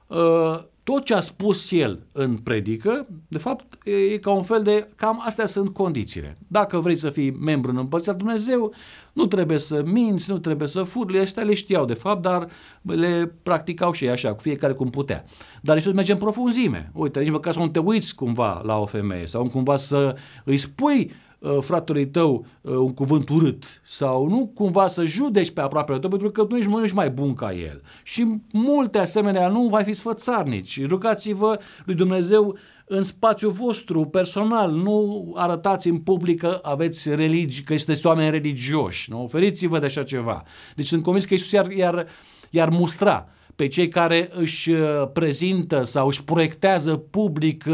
uh, 0.07 0.63
tot 0.83 1.05
ce 1.05 1.13
a 1.13 1.19
spus 1.19 1.71
el 1.71 1.99
în 2.11 2.37
predică, 2.37 3.07
de 3.27 3.37
fapt, 3.37 3.87
e 3.87 4.17
ca 4.17 4.31
un 4.31 4.43
fel 4.43 4.63
de, 4.63 4.87
cam 4.95 5.21
astea 5.25 5.45
sunt 5.45 5.73
condițiile. 5.73 6.37
Dacă 6.47 6.79
vrei 6.79 6.95
să 6.95 7.09
fii 7.09 7.31
membru 7.31 7.71
în 7.71 7.77
Împărția 7.77 8.13
Dumnezeu, 8.13 8.73
nu 9.13 9.25
trebuie 9.25 9.57
să 9.57 9.83
minți, 9.85 10.31
nu 10.31 10.39
trebuie 10.39 10.67
să 10.67 10.83
furi, 10.83 11.19
astea 11.19 11.43
le 11.43 11.53
știau 11.53 11.85
de 11.85 11.93
fapt, 11.93 12.21
dar 12.21 12.47
le 12.81 13.31
practicau 13.43 13.91
și 13.91 14.03
ei 14.03 14.09
așa, 14.09 14.33
cu 14.33 14.41
fiecare 14.41 14.73
cum 14.73 14.89
putea. 14.89 15.25
Dar 15.61 15.75
Iisus 15.75 15.93
merge 15.93 16.11
în 16.11 16.17
profunzime. 16.17 16.91
Uite, 16.93 17.19
nici 17.19 17.31
măcar 17.31 17.53
să 17.53 17.59
nu 17.59 17.67
te 17.67 17.79
uiți 17.79 18.15
cumva 18.15 18.61
la 18.63 18.77
o 18.77 18.85
femeie 18.85 19.25
sau 19.25 19.49
cumva 19.49 19.75
să 19.75 20.15
îi 20.43 20.57
spui 20.57 21.11
Uh, 21.11 21.32
fratelui 21.59 22.07
tău 22.07 22.45
uh, 22.61 22.75
un 22.75 22.93
cuvânt 22.93 23.29
urât 23.29 23.63
sau 23.85 24.27
nu 24.27 24.51
cumva 24.55 24.87
să 24.87 25.05
judeci 25.05 25.51
pe 25.51 25.61
aproapele 25.61 25.99
tău 25.99 26.09
pentru 26.09 26.31
că 26.31 26.43
tu 26.43 26.55
ești, 26.55 26.69
nu 26.69 26.83
ești 26.83 26.95
mai 26.95 27.09
bun 27.09 27.33
ca 27.33 27.53
el. 27.53 27.81
Și 28.03 28.41
multe 28.51 28.97
asemenea 28.97 29.47
nu 29.47 29.67
vai 29.67 29.83
fi 29.83 29.93
sfățarnici. 29.93 30.85
Rugați-vă 30.85 31.59
lui 31.85 31.95
Dumnezeu 31.95 32.57
în 32.85 33.03
spațiul 33.03 33.51
vostru 33.51 34.05
personal, 34.05 34.71
nu 34.71 35.31
arătați 35.35 35.87
în 35.87 35.97
public 35.97 36.39
că 36.39 36.59
aveți 36.61 37.15
religii, 37.15 37.63
că 37.63 37.77
sunteți 37.77 38.05
oameni 38.05 38.31
religioși, 38.31 39.11
nu? 39.11 39.23
Oferiți-vă 39.23 39.79
de 39.79 39.85
așa 39.85 40.03
ceva. 40.03 40.43
Deci 40.75 40.85
sunt 40.85 41.03
convins 41.03 41.25
că 41.25 41.33
Iisus 41.33 41.51
iar, 41.51 41.71
iar, 41.71 42.07
iar 42.49 42.69
mustra 42.69 43.27
pe 43.55 43.67
cei 43.67 43.87
care 43.87 44.29
își 44.33 44.71
uh, 44.71 44.79
prezintă 45.13 45.83
sau 45.83 46.07
își 46.07 46.23
proiectează 46.23 46.95
public 46.95 47.65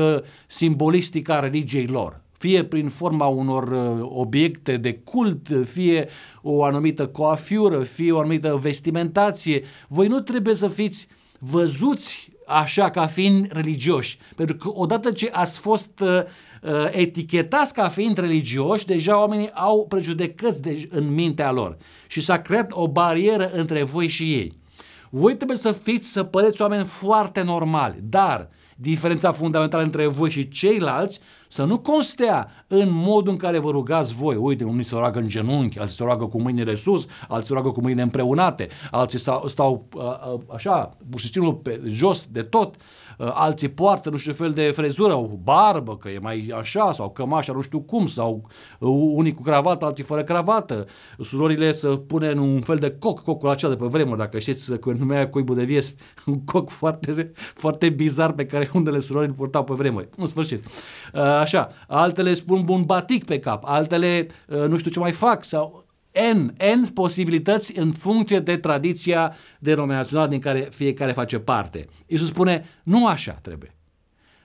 simbolistica 0.47 1.39
religiei 1.39 1.87
lor 1.87 2.21
fie 2.39 2.63
prin 2.63 2.89
forma 2.89 3.25
unor 3.25 3.67
uh, 3.71 4.07
obiecte 4.09 4.77
de 4.77 4.93
cult, 4.93 5.47
fie 5.65 6.09
o 6.41 6.63
anumită 6.63 7.07
coafiură, 7.07 7.83
fie 7.83 8.11
o 8.11 8.19
anumită 8.19 8.59
vestimentație. 8.61 9.63
Voi 9.87 10.07
nu 10.07 10.19
trebuie 10.19 10.55
să 10.55 10.67
fiți 10.67 11.07
văzuți 11.39 12.29
așa 12.47 12.89
ca 12.89 13.05
fiind 13.05 13.47
religioși, 13.51 14.17
pentru 14.35 14.55
că 14.55 14.69
odată 14.73 15.11
ce 15.11 15.29
ați 15.33 15.59
fost 15.59 15.99
uh, 15.99 16.07
uh, 16.61 16.87
etichetați 16.91 17.73
ca 17.73 17.87
fiind 17.87 18.17
religioși, 18.17 18.85
deja 18.85 19.19
oamenii 19.19 19.51
au 19.53 19.85
prejudecăți 19.87 20.61
de, 20.61 20.87
în 20.89 21.13
mintea 21.13 21.51
lor 21.51 21.77
și 22.07 22.21
s-a 22.21 22.41
creat 22.41 22.71
o 22.71 22.87
barieră 22.87 23.51
între 23.53 23.83
voi 23.83 24.07
și 24.07 24.33
ei. 24.33 24.53
Voi 25.09 25.35
trebuie 25.35 25.57
să 25.57 25.71
fiți, 25.71 26.11
să 26.11 26.23
păreți 26.23 26.61
oameni 26.61 26.85
foarte 26.85 27.41
normali, 27.41 27.95
dar 28.03 28.49
diferența 28.75 29.31
fundamentală 29.31 29.83
între 29.83 30.07
voi 30.07 30.29
și 30.29 30.47
ceilalți 30.47 31.19
să 31.51 31.63
nu 31.63 31.79
constea 31.79 32.51
în 32.67 32.89
modul 32.91 33.31
în 33.31 33.37
care 33.37 33.59
vă 33.59 33.71
rugați 33.71 34.15
voi. 34.15 34.35
Uite, 34.35 34.63
unii 34.63 34.83
se 34.83 34.95
roagă 34.95 35.19
în 35.19 35.27
genunchi, 35.27 35.79
alții 35.79 35.95
se 35.95 36.03
roagă 36.03 36.25
cu 36.25 36.41
mâinile 36.41 36.75
sus, 36.75 37.07
alții 37.27 37.47
se 37.47 37.53
roagă 37.53 37.69
cu 37.69 37.81
mâinile 37.81 38.01
împreunate, 38.01 38.67
alții 38.91 39.19
stau, 39.19 39.47
stau 39.47 39.87
așa, 40.53 40.97
bușicinul 41.09 41.53
pe 41.53 41.81
jos 41.85 42.27
de 42.31 42.41
tot, 42.41 42.75
alții 43.17 43.69
poartă 43.69 44.09
nu 44.09 44.17
știu 44.17 44.33
fel 44.33 44.51
de 44.51 44.71
frezură, 44.75 45.13
o 45.13 45.27
barbă, 45.43 45.97
că 45.97 46.09
e 46.09 46.19
mai 46.19 46.53
așa, 46.57 46.91
sau 46.91 47.09
cămașa 47.09 47.53
nu 47.53 47.61
știu 47.61 47.79
cum, 47.79 48.05
sau 48.05 48.47
unii 49.13 49.33
cu 49.33 49.41
cravată, 49.41 49.85
alții 49.85 50.03
fără 50.03 50.23
cravată. 50.23 50.85
Surorile 51.19 51.71
să 51.71 51.87
pune 51.87 52.27
în 52.27 52.37
un 52.37 52.61
fel 52.61 52.77
de 52.77 52.95
coc, 52.99 53.19
cocul 53.19 53.49
acela 53.49 53.73
de 53.73 53.77
pe 53.77 53.87
vremuri, 53.87 54.17
dacă 54.17 54.39
știți 54.39 54.79
că 54.79 54.91
numea 54.91 55.29
cuibul 55.29 55.55
de 55.55 55.63
vies, 55.63 55.95
un 56.25 56.43
coc 56.43 56.69
foarte, 56.69 57.31
foarte 57.35 57.89
bizar 57.89 58.31
pe 58.31 58.45
care 58.45 58.69
unele 58.73 58.99
surori 58.99 59.27
îl 59.27 59.33
purtau 59.33 59.63
pe 59.63 59.73
vremuri. 59.73 60.09
În 60.17 60.25
sfârșit 60.25 60.65
așa, 61.39 61.69
altele 61.87 62.33
spun 62.33 62.61
bun 62.61 62.83
batic 62.83 63.25
pe 63.25 63.39
cap, 63.39 63.63
altele 63.65 64.27
uh, 64.47 64.67
nu 64.67 64.77
știu 64.77 64.91
ce 64.91 64.99
mai 64.99 65.11
fac 65.11 65.43
sau 65.43 65.85
N, 66.33 66.53
N 66.79 66.93
posibilități 66.93 67.77
în 67.77 67.91
funcție 67.91 68.39
de 68.39 68.57
tradiția 68.57 69.35
denominațională 69.59 70.29
din 70.29 70.39
care 70.39 70.67
fiecare 70.71 71.11
face 71.11 71.39
parte. 71.39 71.85
Iisus 72.05 72.27
spune, 72.27 72.65
nu 72.83 73.07
așa 73.07 73.39
trebuie. 73.41 73.75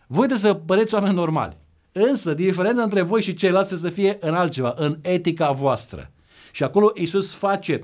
Voi 0.06 0.26
trebuie 0.26 0.52
să 0.52 0.54
păreți 0.54 0.94
oameni 0.94 1.14
normali. 1.14 1.56
Însă, 1.92 2.34
diferența 2.34 2.82
între 2.82 3.02
voi 3.02 3.22
și 3.22 3.34
ceilalți 3.34 3.68
trebuie 3.68 3.90
să 3.90 3.96
fie 3.96 4.16
în 4.20 4.34
altceva, 4.34 4.74
în 4.76 4.98
etica 5.02 5.50
voastră. 5.50 6.10
Și 6.52 6.62
acolo 6.62 6.90
Iisus 6.94 7.32
face, 7.32 7.80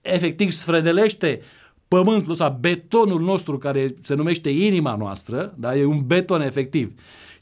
efectiv 0.00 0.50
sfredelește 0.50 1.40
pământul 1.88 2.34
sau 2.34 2.56
betonul 2.60 3.20
nostru 3.20 3.58
care 3.58 3.94
se 4.02 4.14
numește 4.14 4.50
inima 4.50 4.96
noastră, 4.96 5.54
da? 5.56 5.76
e 5.76 5.84
un 5.84 6.06
beton 6.06 6.40
efectiv 6.40 6.92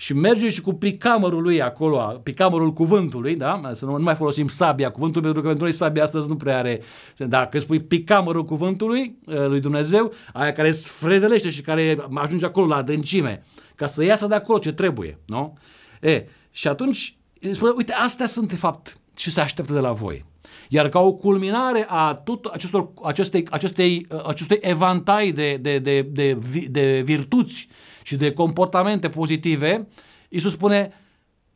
și 0.02 0.14
merge 0.14 0.48
și 0.48 0.60
cu 0.60 0.72
picamărul 0.72 1.42
lui 1.42 1.62
acolo, 1.62 2.20
picamărul 2.22 2.72
cuvântului, 2.72 3.36
da? 3.36 3.60
Să 3.72 3.84
nu, 3.84 3.96
nu 3.96 4.02
mai 4.02 4.14
folosim 4.14 4.48
sabia 4.48 4.90
cuvântului, 4.90 5.22
pentru 5.22 5.42
că 5.42 5.48
pentru 5.48 5.64
noi 5.64 5.74
sabia 5.74 6.02
astăzi 6.02 6.28
nu 6.28 6.36
prea 6.36 6.58
are... 6.58 6.80
Dacă 7.16 7.58
spui 7.58 7.80
picamărul 7.80 8.44
cuvântului 8.44 9.18
uh, 9.26 9.46
lui 9.46 9.60
Dumnezeu, 9.60 10.12
aia 10.32 10.52
care 10.52 10.72
sfredelește 10.72 11.50
și 11.50 11.60
care 11.60 11.96
ajunge 12.14 12.44
acolo 12.44 12.66
la 12.66 12.76
adâncime, 12.76 13.42
ca 13.74 13.86
să 13.86 14.04
iasă 14.04 14.26
de 14.26 14.34
acolo 14.34 14.58
ce 14.58 14.72
trebuie, 14.72 15.18
nu? 15.26 15.58
E, 16.00 16.26
și 16.50 16.68
atunci 16.68 17.16
spune, 17.50 17.72
uite, 17.76 17.92
astea 17.92 18.26
sunt 18.26 18.48
de 18.48 18.56
fapt 18.56 18.98
și 19.16 19.30
se 19.30 19.40
așteaptă 19.40 19.72
de 19.72 19.80
la 19.80 19.92
voi. 19.92 20.24
Iar 20.68 20.88
ca 20.88 21.00
o 21.00 21.12
culminare 21.12 21.86
a 21.88 22.14
tot 22.14 22.44
acestor, 22.44 22.90
acestei, 23.02 23.46
acestei, 23.50 24.06
uh, 24.10 24.26
acestui 24.26 24.58
evantai 24.60 25.30
de, 25.30 25.58
de, 25.60 25.78
de, 25.78 26.02
de, 26.02 26.38
de 26.70 27.02
virtuți 27.04 27.68
și 28.02 28.16
de 28.16 28.32
comportamente 28.32 29.08
pozitive, 29.08 29.88
Iisus 30.28 30.52
spune, 30.52 30.92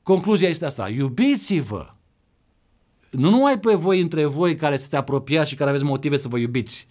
concluzia 0.03 0.49
este 0.49 0.65
asta, 0.65 0.89
iubiți-vă. 0.89 1.91
Nu 3.11 3.31
numai 3.31 3.59
pe 3.59 3.75
voi 3.75 4.01
între 4.01 4.25
voi 4.25 4.55
care 4.55 4.77
sunteți 4.77 4.97
apropiați 4.97 5.51
și 5.51 5.57
care 5.57 5.71
aveți 5.71 5.85
motive 5.85 6.17
să 6.17 6.29
vă 6.29 6.39
iubiți, 6.39 6.87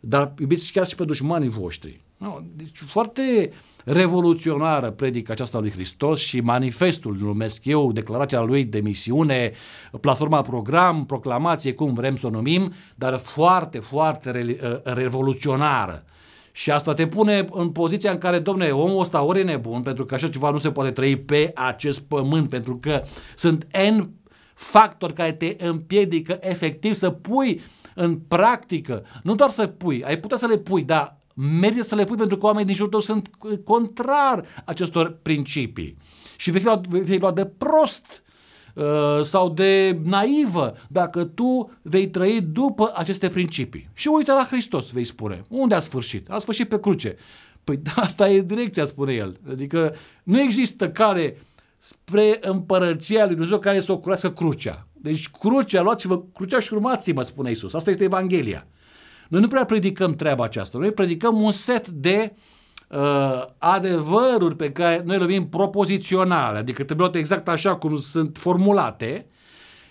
dar 0.00 0.34
iubiți 0.38 0.72
chiar 0.72 0.86
și 0.86 0.94
pe 0.94 1.04
dușmanii 1.04 1.48
voștri. 1.48 2.00
No, 2.16 2.38
deci 2.56 2.78
foarte 2.86 3.52
revoluționară 3.84 4.90
predica 4.90 5.32
aceasta 5.32 5.58
lui 5.58 5.70
Hristos 5.70 6.20
și 6.20 6.40
manifestul, 6.40 7.16
numesc 7.16 7.64
eu, 7.64 7.92
declarația 7.92 8.40
lui 8.40 8.64
de 8.64 8.80
misiune, 8.80 9.52
platforma 10.00 10.42
program, 10.42 11.06
proclamație, 11.06 11.74
cum 11.74 11.94
vrem 11.94 12.16
să 12.16 12.26
o 12.26 12.30
numim, 12.30 12.72
dar 12.94 13.18
foarte, 13.18 13.78
foarte 13.78 14.30
re- 14.30 14.80
revoluționară 14.84 16.04
și 16.56 16.70
asta 16.70 16.94
te 16.94 17.06
pune 17.06 17.48
în 17.50 17.70
poziția 17.70 18.10
în 18.10 18.18
care, 18.18 18.38
domne, 18.38 18.70
omul 18.70 19.00
ăsta 19.00 19.22
ori 19.22 19.40
e 19.40 19.42
nebun, 19.42 19.82
pentru 19.82 20.04
că 20.04 20.14
așa 20.14 20.28
ceva 20.28 20.50
nu 20.50 20.58
se 20.58 20.70
poate 20.70 20.90
trăi 20.90 21.16
pe 21.16 21.52
acest 21.54 22.00
pământ, 22.00 22.48
pentru 22.48 22.78
că 22.78 23.02
sunt 23.36 23.66
N 23.90 24.00
factori 24.54 25.12
care 25.12 25.32
te 25.32 25.56
împiedică 25.58 26.38
efectiv 26.40 26.94
să 26.94 27.10
pui 27.10 27.60
în 27.94 28.18
practică, 28.18 29.04
nu 29.22 29.34
doar 29.34 29.50
să 29.50 29.66
pui, 29.66 30.04
ai 30.04 30.18
putea 30.18 30.36
să 30.36 30.46
le 30.46 30.58
pui, 30.58 30.82
dar 30.82 31.20
merită 31.34 31.82
să 31.82 31.94
le 31.94 32.04
pui 32.04 32.16
pentru 32.16 32.36
că 32.36 32.44
oamenii 32.44 32.66
din 32.66 32.74
jurul 32.74 32.90
tău 32.90 33.00
sunt 33.00 33.30
contrar 33.64 34.44
acestor 34.64 35.18
principii. 35.22 35.96
Și 36.36 36.50
vei 36.50 36.60
fi 36.60 36.66
luat, 36.66 36.86
vei 36.86 37.18
lua 37.18 37.32
de 37.32 37.46
prost 37.46 38.06
uh, 38.08 38.23
sau 39.22 39.50
de 39.50 39.98
naivă 40.04 40.74
dacă 40.88 41.24
tu 41.24 41.70
vei 41.82 42.08
trăi 42.08 42.40
după 42.40 42.92
aceste 42.94 43.28
principii. 43.28 43.88
Și 43.92 44.08
uite 44.08 44.32
la 44.32 44.46
Hristos, 44.50 44.90
vei 44.90 45.04
spune. 45.04 45.44
Unde 45.48 45.74
a 45.74 45.80
sfârșit? 45.80 46.30
A 46.30 46.38
sfârșit 46.38 46.68
pe 46.68 46.80
cruce. 46.80 47.16
Păi 47.64 47.80
asta 47.96 48.28
e 48.28 48.40
direcția, 48.40 48.84
spune 48.84 49.12
el. 49.12 49.40
Adică 49.50 49.94
nu 50.22 50.40
există 50.40 50.90
care 50.90 51.40
spre 51.78 52.38
împărăția 52.40 53.24
lui 53.24 53.32
Dumnezeu 53.32 53.58
care 53.58 53.80
să 53.80 53.92
o 53.92 53.98
curească 53.98 54.30
crucea. 54.30 54.86
Deci 54.92 55.28
crucea, 55.28 55.82
luați-vă 55.82 56.22
crucea 56.34 56.60
și 56.60 56.74
urmați-mă, 56.74 57.22
spune 57.22 57.50
Isus. 57.50 57.74
Asta 57.74 57.90
este 57.90 58.04
Evanghelia. 58.04 58.66
Noi 59.28 59.40
nu 59.40 59.48
prea 59.48 59.64
predicăm 59.64 60.14
treaba 60.14 60.44
aceasta. 60.44 60.78
Noi 60.78 60.92
predicăm 60.92 61.42
un 61.42 61.52
set 61.52 61.88
de 61.88 62.32
uh, 62.32 62.42
adevăruri 63.58 64.56
pe 64.56 64.70
care 64.70 65.02
noi 65.04 65.16
le 65.16 65.22
numim 65.22 65.48
propoziționale, 65.48 66.58
adică 66.58 66.84
trebuie 66.84 67.06
luate 67.06 67.18
exact 67.18 67.48
așa 67.48 67.76
cum 67.76 67.96
sunt 67.96 68.38
formulate 68.40 69.26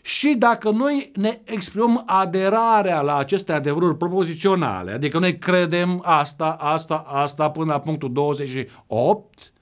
și 0.01 0.33
dacă 0.37 0.69
noi 0.69 1.11
ne 1.15 1.41
exprimăm 1.43 2.03
aderarea 2.05 3.01
la 3.01 3.17
aceste 3.17 3.53
adevăruri 3.53 3.97
propoziționale, 3.97 4.91
adică 4.91 5.19
noi 5.19 5.37
credem 5.37 6.01
asta, 6.05 6.57
asta, 6.59 7.03
asta 7.07 7.49
până 7.49 7.71
la 7.71 7.79
punctul 7.79 8.13
28 8.13 9.53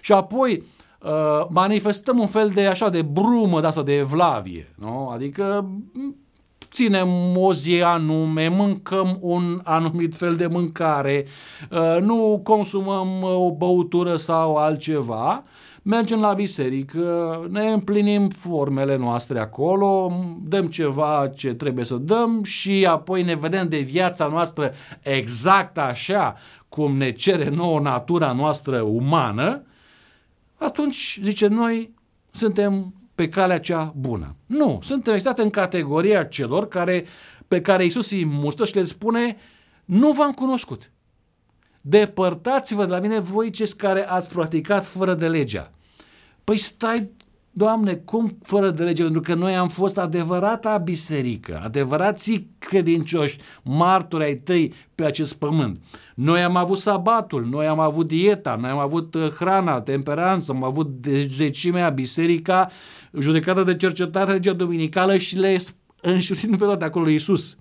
și 0.00 0.12
apoi 0.12 0.62
uh, 1.02 1.46
manifestăm 1.48 2.18
un 2.18 2.26
fel 2.26 2.48
de 2.48 2.66
așa 2.66 2.88
de 2.88 3.02
brumă 3.02 3.60
de 3.60 3.66
asta 3.66 3.82
de 3.82 3.94
evlavie, 3.94 4.72
nu? 4.74 5.08
adică 5.08 5.70
ținem 6.76 7.36
o 7.36 7.52
zi 7.52 7.82
anume, 7.82 8.48
mâncăm 8.48 9.18
un 9.20 9.60
anumit 9.64 10.14
fel 10.14 10.36
de 10.36 10.46
mâncare, 10.46 11.26
uh, 11.70 12.00
nu 12.00 12.40
consumăm 12.44 13.22
o 13.22 13.52
băutură 13.52 14.16
sau 14.16 14.56
altceva, 14.56 15.44
mergem 15.82 16.20
la 16.20 16.32
biserică, 16.32 17.40
ne 17.50 17.70
împlinim 17.70 18.28
formele 18.28 18.96
noastre 18.96 19.40
acolo, 19.40 20.12
dăm 20.42 20.66
ceva 20.66 21.32
ce 21.34 21.54
trebuie 21.54 21.84
să 21.84 21.94
dăm 21.94 22.42
și 22.42 22.86
apoi 22.88 23.22
ne 23.22 23.34
vedem 23.34 23.68
de 23.68 23.78
viața 23.78 24.26
noastră 24.26 24.72
exact 25.02 25.78
așa 25.78 26.34
cum 26.68 26.96
ne 26.96 27.10
cere 27.10 27.48
nouă 27.48 27.80
natura 27.80 28.32
noastră 28.32 28.80
umană, 28.80 29.62
atunci, 30.56 31.18
zice, 31.22 31.46
noi 31.46 31.94
suntem 32.30 32.94
pe 33.16 33.28
calea 33.28 33.60
cea 33.60 33.92
bună. 33.96 34.36
Nu, 34.46 34.78
suntem 34.82 35.14
exact 35.14 35.38
în 35.38 35.50
categoria 35.50 36.24
celor 36.24 36.68
care, 36.68 37.06
pe 37.48 37.60
care 37.60 37.84
Iisus 37.84 38.10
îi 38.10 38.24
mustă 38.24 38.64
și 38.64 38.74
le 38.74 38.82
spune, 38.82 39.36
nu 39.84 40.12
v-am 40.12 40.32
cunoscut. 40.32 40.90
Depărtați-vă 41.80 42.84
de 42.84 42.90
la 42.90 42.98
mine 42.98 43.18
voi 43.18 43.50
cei 43.50 43.68
care 43.68 44.08
ați 44.08 44.32
practicat 44.32 44.86
fără 44.86 45.14
de 45.14 45.28
legea. 45.28 45.70
Păi 46.44 46.56
stai, 46.56 47.10
Doamne, 47.58 47.94
cum 47.94 48.38
fără 48.42 48.70
de 48.70 48.84
lege? 48.84 49.02
Pentru 49.02 49.20
că 49.20 49.34
noi 49.34 49.56
am 49.56 49.68
fost 49.68 49.98
adevărata 49.98 50.78
biserică, 50.78 51.60
adevărații 51.64 52.50
credincioși, 52.58 53.38
martori 53.62 54.24
ai 54.24 54.34
tăi 54.34 54.72
pe 54.94 55.04
acest 55.04 55.38
pământ. 55.38 55.80
Noi 56.14 56.42
am 56.42 56.56
avut 56.56 56.78
sabatul, 56.78 57.46
noi 57.46 57.66
am 57.66 57.80
avut 57.80 58.06
dieta, 58.06 58.56
noi 58.60 58.70
am 58.70 58.78
avut 58.78 59.14
uh, 59.14 59.28
hrana, 59.28 59.80
temperanță, 59.80 60.52
am 60.52 60.64
avut 60.64 61.06
zecimea, 61.28 61.88
biserica, 61.88 62.70
judecată 63.18 63.62
de 63.62 63.76
cercetare, 63.76 64.32
legea 64.32 64.52
dominicală 64.52 65.16
și 65.16 65.38
le 65.38 65.58
înșurim 66.02 66.50
pe 66.50 66.64
toate 66.64 66.84
acolo 66.84 67.08
Iisus. 67.08 67.56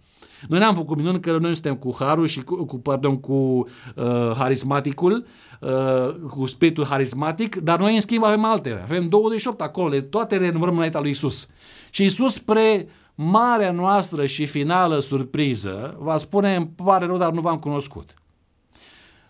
Noi 0.47 0.59
n-am 0.59 0.75
făcut 0.75 0.97
minuni 0.97 1.19
că 1.19 1.37
noi 1.37 1.53
suntem 1.53 1.75
cu 1.75 1.95
harul 1.99 2.27
și 2.27 2.41
cu, 2.41 2.65
cu 2.65 2.79
pardon, 2.79 3.19
cu 3.19 3.33
uh, 3.33 4.31
harismaticul, 4.37 5.25
uh, 5.59 6.15
cu 6.29 6.45
spiritul 6.45 6.85
harismatic, 6.85 7.55
dar 7.55 7.79
noi 7.79 7.95
în 7.95 8.01
schimb 8.01 8.23
avem 8.23 8.43
alte. 8.43 8.79
Avem 8.83 9.09
28 9.09 9.61
acolo, 9.61 9.99
toate 9.99 10.37
le 10.37 10.51
numărăm 10.51 10.75
înaintea 10.75 10.99
lui 10.99 11.09
Isus. 11.09 11.47
Și 11.89 12.03
Isus 12.03 12.33
spre 12.33 12.87
marea 13.15 13.71
noastră 13.71 14.25
și 14.25 14.45
finală 14.45 14.99
surpriză 14.99 15.97
va 15.99 16.17
spune, 16.17 16.55
îmi 16.55 16.71
pare 16.83 17.05
rău, 17.05 17.17
dar 17.17 17.31
nu 17.31 17.41
v-am 17.41 17.57
cunoscut. 17.57 18.13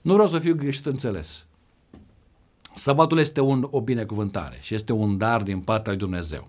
Nu 0.02 0.14
vreau 0.14 0.28
să 0.28 0.40
fiu 0.40 0.56
greșit 0.56 0.86
înțeles. 0.86 1.46
Sabatul 2.74 3.18
este 3.18 3.42
un, 3.42 3.68
o 3.72 3.82
binecuvântare 3.82 4.58
și 4.62 4.76
este 4.76 4.94
un 4.94 5.18
dar 5.18 5.42
din 5.42 5.60
partea 5.60 5.92
lui 5.92 6.02
Dumnezeu. 6.02 6.48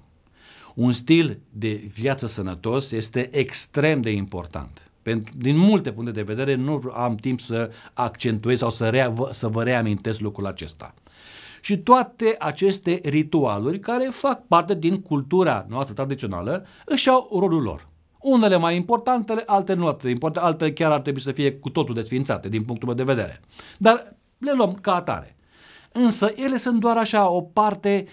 Un 0.76 0.92
stil 0.92 1.40
de 1.50 1.84
viață 1.94 2.26
sănătos 2.26 2.90
este 2.90 3.36
extrem 3.36 4.00
de 4.00 4.10
important. 4.10 4.90
Pentru, 5.02 5.34
din 5.38 5.56
multe 5.56 5.92
puncte 5.92 6.12
de 6.12 6.22
vedere 6.22 6.54
nu 6.54 6.90
am 6.94 7.14
timp 7.14 7.40
să 7.40 7.70
accentuez 7.92 8.58
sau 8.58 8.70
să, 8.70 8.88
rea, 8.88 9.14
să 9.30 9.48
vă 9.48 9.62
reamintesc 9.62 10.20
lucrul 10.20 10.46
acesta. 10.46 10.94
Și 11.60 11.78
toate 11.78 12.36
aceste 12.38 13.00
ritualuri 13.04 13.80
care 13.80 14.08
fac 14.12 14.46
parte 14.46 14.74
din 14.74 15.02
cultura 15.02 15.66
noastră 15.68 15.94
tradițională 15.94 16.66
își 16.84 17.08
au 17.08 17.28
rolul 17.38 17.62
lor. 17.62 17.88
Unele 18.20 18.56
mai 18.56 18.76
importante, 18.76 19.42
altele 19.46 19.78
nu 19.78 19.86
atât 19.86 20.02
de 20.02 20.10
importante, 20.10 20.48
altele 20.48 20.72
chiar 20.72 20.90
ar 20.90 21.00
trebui 21.00 21.20
să 21.20 21.32
fie 21.32 21.52
cu 21.52 21.70
totul 21.70 21.94
desfințate 21.94 22.48
din 22.48 22.62
punctul 22.62 22.88
meu 22.88 22.96
de 22.96 23.12
vedere. 23.12 23.40
Dar 23.78 24.16
le 24.38 24.52
luăm 24.56 24.78
ca 24.80 24.94
atare. 24.94 25.36
Însă 25.92 26.32
ele 26.36 26.56
sunt 26.56 26.80
doar 26.80 26.96
așa 26.96 27.28
o 27.28 27.40
parte 27.40 28.06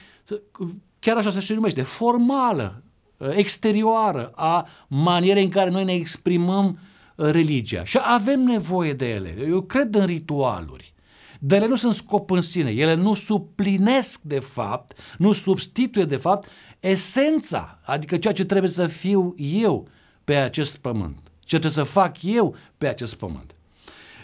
chiar 1.04 1.18
așa 1.18 1.30
se 1.30 1.54
numește, 1.54 1.82
formală, 1.82 2.84
uh, 3.18 3.30
exterioară 3.32 4.32
a 4.36 4.68
manierei 4.88 5.44
în 5.44 5.50
care 5.50 5.70
noi 5.70 5.84
ne 5.84 5.94
exprimăm 5.94 6.80
uh, 7.16 7.32
religia. 7.32 7.84
Și 7.84 8.00
avem 8.02 8.40
nevoie 8.40 8.94
de 8.94 9.10
ele. 9.10 9.36
Eu 9.48 9.62
cred 9.62 9.96
în 9.96 10.06
ritualuri. 10.06 10.94
Dar 11.40 11.58
ele 11.58 11.68
nu 11.68 11.76
sunt 11.76 11.94
scop 11.94 12.32
în 12.32 12.42
sine. 12.42 12.72
Ele 12.72 12.94
nu 12.94 13.14
suplinesc, 13.14 14.22
de 14.22 14.40
fapt, 14.40 15.00
nu 15.18 15.32
substituie, 15.32 16.06
de 16.06 16.18
fapt, 16.18 16.50
esența, 16.80 17.80
adică 17.86 18.18
ceea 18.18 18.34
ce 18.34 18.46
trebuie 18.46 18.70
să 18.70 18.88
fiu 18.88 19.34
eu 19.38 19.88
pe 20.24 20.36
acest 20.36 20.78
pământ. 20.78 21.18
Ce 21.40 21.60
trebuie 21.60 21.72
să 21.72 21.84
fac 21.84 22.24
eu 22.24 22.56
pe 22.78 22.88
acest 22.88 23.16
pământ. 23.16 23.56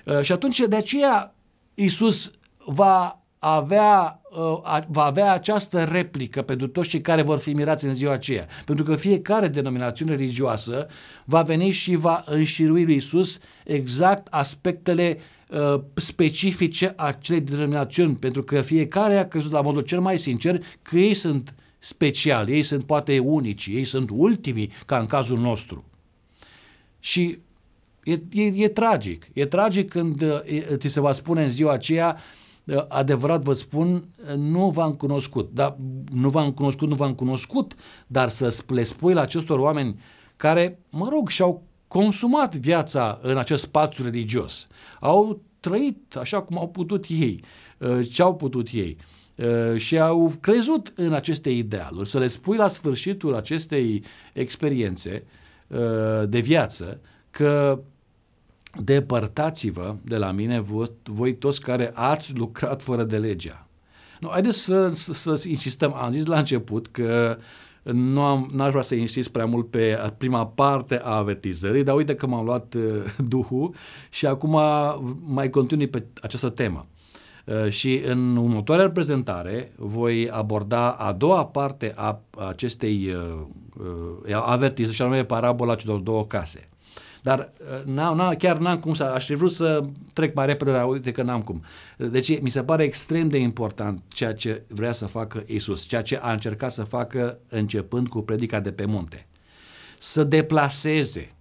Uh, 0.05 0.21
și 0.21 0.31
atunci, 0.31 0.59
de 0.59 0.75
aceea, 0.75 1.35
Iisus 1.73 2.31
va 2.65 3.23
avea, 3.39 4.21
uh, 4.31 4.81
va 4.87 5.03
avea 5.03 5.33
această 5.33 5.83
replică 5.83 6.41
pentru 6.41 6.67
toți 6.67 6.89
cei 6.89 7.01
care 7.01 7.21
vor 7.21 7.39
fi 7.39 7.53
mirați 7.53 7.85
în 7.85 7.93
ziua 7.93 8.13
aceea. 8.13 8.47
Pentru 8.65 8.85
că 8.85 8.95
fiecare 8.95 9.47
denominațiune 9.47 10.15
religioasă 10.15 10.87
va 11.25 11.41
veni 11.41 11.71
și 11.71 11.95
va 11.95 12.23
înșirui 12.25 12.83
lui 12.83 12.95
Isus 12.95 13.37
exact 13.65 14.27
aspectele 14.27 15.17
uh, 15.49 15.81
specifice 15.93 16.93
acelei 16.97 17.41
denominațiuni, 17.41 18.15
pentru 18.15 18.43
că 18.43 18.61
fiecare 18.61 19.17
a 19.17 19.27
crezut 19.27 19.51
la 19.51 19.61
modul 19.61 19.81
cel 19.81 19.99
mai 19.99 20.17
sincer 20.17 20.63
că 20.81 20.97
ei 20.97 21.13
sunt 21.13 21.55
speciali, 21.79 22.53
ei 22.53 22.63
sunt 22.63 22.83
poate 22.83 23.19
unici, 23.19 23.65
ei 23.65 23.85
sunt 23.85 24.09
ultimii, 24.13 24.71
ca 24.85 24.97
în 24.97 25.05
cazul 25.05 25.37
nostru. 25.37 25.83
Și 26.99 27.39
e, 28.03 28.19
e, 28.31 28.63
e 28.63 28.67
tragic. 28.67 29.27
E 29.33 29.45
tragic 29.45 29.89
când 29.89 30.21
uh, 30.21 30.39
ți 30.75 30.87
se 30.87 30.99
va 30.99 31.11
spune 31.11 31.43
în 31.43 31.49
ziua 31.49 31.73
aceea 31.73 32.15
uh, 32.15 32.47
adevărat 32.87 33.43
vă 33.43 33.53
spun, 33.53 34.07
nu 34.37 34.69
v-am 34.69 34.93
cunoscut. 34.93 35.49
Dar 35.53 35.77
nu 36.11 36.29
v-am 36.29 36.51
cunoscut, 36.51 36.89
nu 36.89 36.95
v-am 36.95 37.13
cunoscut, 37.13 37.75
dar 38.07 38.29
să 38.29 38.63
le 38.67 38.83
spui 38.83 39.13
la 39.13 39.21
acestor 39.21 39.59
oameni 39.59 39.99
care, 40.35 40.79
mă 40.89 41.07
rog, 41.11 41.29
și-au 41.29 41.63
consumat 41.87 42.55
viața 42.55 43.19
în 43.21 43.37
acest 43.37 43.61
spațiu 43.61 44.03
religios, 44.03 44.67
au 44.99 45.41
trăit 45.59 46.15
așa 46.15 46.41
cum 46.41 46.57
au 46.57 46.67
putut 46.67 47.05
ei, 47.07 47.43
uh, 47.77 48.07
ce 48.11 48.21
au 48.21 48.35
putut 48.35 48.67
ei 48.71 48.97
uh, 49.35 49.77
și 49.77 49.99
au 49.99 50.31
crezut 50.39 50.93
în 50.95 51.13
aceste 51.13 51.49
idealuri, 51.49 52.09
să 52.09 52.19
le 52.19 52.27
spui 52.27 52.57
la 52.57 52.67
sfârșitul 52.67 53.35
acestei 53.35 54.03
experiențe 54.33 55.23
uh, 55.67 55.77
de 56.29 56.39
viață 56.39 56.99
că 57.29 57.79
depărtați-vă 58.77 59.95
de 60.01 60.17
la 60.17 60.31
mine 60.31 60.59
voi, 60.59 60.91
voi 61.03 61.35
toți 61.35 61.61
care 61.61 61.91
ați 61.93 62.35
lucrat 62.35 62.81
fără 62.81 63.03
de 63.03 63.17
legea. 63.17 63.67
Nu, 64.19 64.29
haideți 64.31 64.59
să, 64.59 64.89
să, 64.93 65.35
să 65.35 65.47
insistăm. 65.47 65.93
Am 65.93 66.11
zis 66.11 66.25
la 66.25 66.37
început 66.37 66.87
că 66.87 67.37
nu 67.83 68.23
am, 68.23 68.49
n-aș 68.53 68.69
vrea 68.69 68.81
să 68.81 68.95
insist 68.95 69.29
prea 69.29 69.45
mult 69.45 69.69
pe 69.69 70.13
prima 70.17 70.47
parte 70.47 70.99
a 71.03 71.09
avertizării, 71.09 71.83
dar 71.83 71.95
uite 71.95 72.15
că 72.15 72.27
m-am 72.27 72.45
luat 72.45 72.73
uh, 72.73 72.83
duhul 73.17 73.73
și 74.09 74.25
acum 74.25 74.59
mai 75.25 75.49
continui 75.49 75.87
pe 75.87 76.05
această 76.21 76.49
temă. 76.49 76.87
Uh, 77.45 77.69
și 77.69 78.01
în 78.05 78.35
următoarea 78.35 78.91
prezentare 78.91 79.71
voi 79.75 80.29
aborda 80.29 80.91
a 80.91 81.11
doua 81.11 81.45
parte 81.45 81.93
a 81.95 82.21
acestei 82.47 83.13
uh, 83.13 83.41
uh, 84.27 84.41
avertizări 84.45 84.95
și 84.95 85.01
anume 85.01 85.23
parabola 85.23 85.75
celor 85.75 85.99
două 85.99 86.25
case. 86.25 86.68
Dar 87.21 87.51
uh, 87.59 87.83
n-am, 87.85 88.15
n-am, 88.15 88.33
chiar 88.33 88.57
n-am 88.57 88.79
cum 88.79 88.93
să, 88.93 89.03
aș 89.03 89.25
fi 89.25 89.33
vrut 89.33 89.51
să 89.51 89.83
trec 90.13 90.35
mai 90.35 90.45
repede, 90.45 90.71
dar 90.71 90.87
uite 90.87 91.11
că 91.11 91.21
n-am 91.21 91.41
cum. 91.41 91.63
Deci 91.97 92.41
mi 92.41 92.49
se 92.49 92.63
pare 92.63 92.83
extrem 92.83 93.29
de 93.29 93.37
important 93.37 94.01
ceea 94.07 94.33
ce 94.33 94.63
vrea 94.67 94.91
să 94.91 95.05
facă 95.05 95.43
Isus, 95.47 95.85
ceea 95.85 96.01
ce 96.01 96.19
a 96.21 96.31
încercat 96.31 96.71
să 96.71 96.83
facă 96.83 97.39
începând 97.47 98.07
cu 98.07 98.21
predica 98.21 98.59
de 98.59 98.71
pe 98.71 98.85
munte. 98.85 99.27
Să 99.97 100.23
deplaseze 100.23 101.31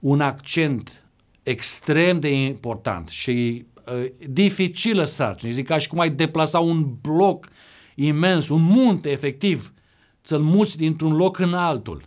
un 0.00 0.20
accent 0.20 1.04
extrem 1.42 2.20
de 2.20 2.32
important 2.32 3.08
și 3.08 3.66
uh, 3.86 4.06
dificilă 4.28 5.04
sarcină. 5.04 5.52
Zic 5.52 5.66
ca 5.66 5.78
și 5.78 5.88
cum 5.88 6.00
ai 6.00 6.10
deplasa 6.10 6.58
un 6.58 6.94
bloc 7.00 7.48
imens, 7.94 8.48
un 8.48 8.62
munte 8.62 9.10
efectiv, 9.10 9.72
să-l 10.20 10.40
muți 10.40 10.76
dintr-un 10.76 11.16
loc 11.16 11.38
în 11.38 11.54
altul. 11.54 12.02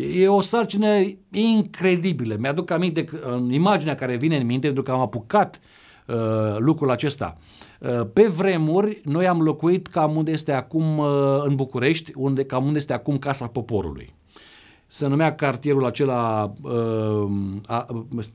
E 0.00 0.28
o 0.28 0.40
sarcină 0.40 0.86
incredibilă. 1.30 2.36
Mi-aduc 2.38 2.70
aminte, 2.70 3.04
în 3.22 3.52
imaginea 3.52 3.94
care 3.94 4.16
vine 4.16 4.36
în 4.36 4.46
minte, 4.46 4.66
pentru 4.66 4.82
că 4.82 4.90
am 4.90 5.00
apucat 5.00 5.60
uh, 6.06 6.16
lucrul 6.58 6.90
acesta. 6.90 7.36
Uh, 7.80 8.00
pe 8.12 8.22
vremuri, 8.22 9.00
noi 9.04 9.26
am 9.26 9.42
locuit 9.42 9.86
cam 9.86 10.16
unde 10.16 10.30
este 10.30 10.52
acum 10.52 10.98
uh, 10.98 11.08
în 11.42 11.54
București, 11.54 12.12
unde, 12.14 12.44
cam 12.44 12.64
unde 12.64 12.78
este 12.78 12.92
acum 12.92 13.18
Casa 13.18 13.46
Poporului 13.46 14.14
se 14.90 15.06
numea 15.06 15.34
cartierul 15.34 15.84
acela 15.84 16.52
uh, 16.62 17.30
a, 17.66 17.86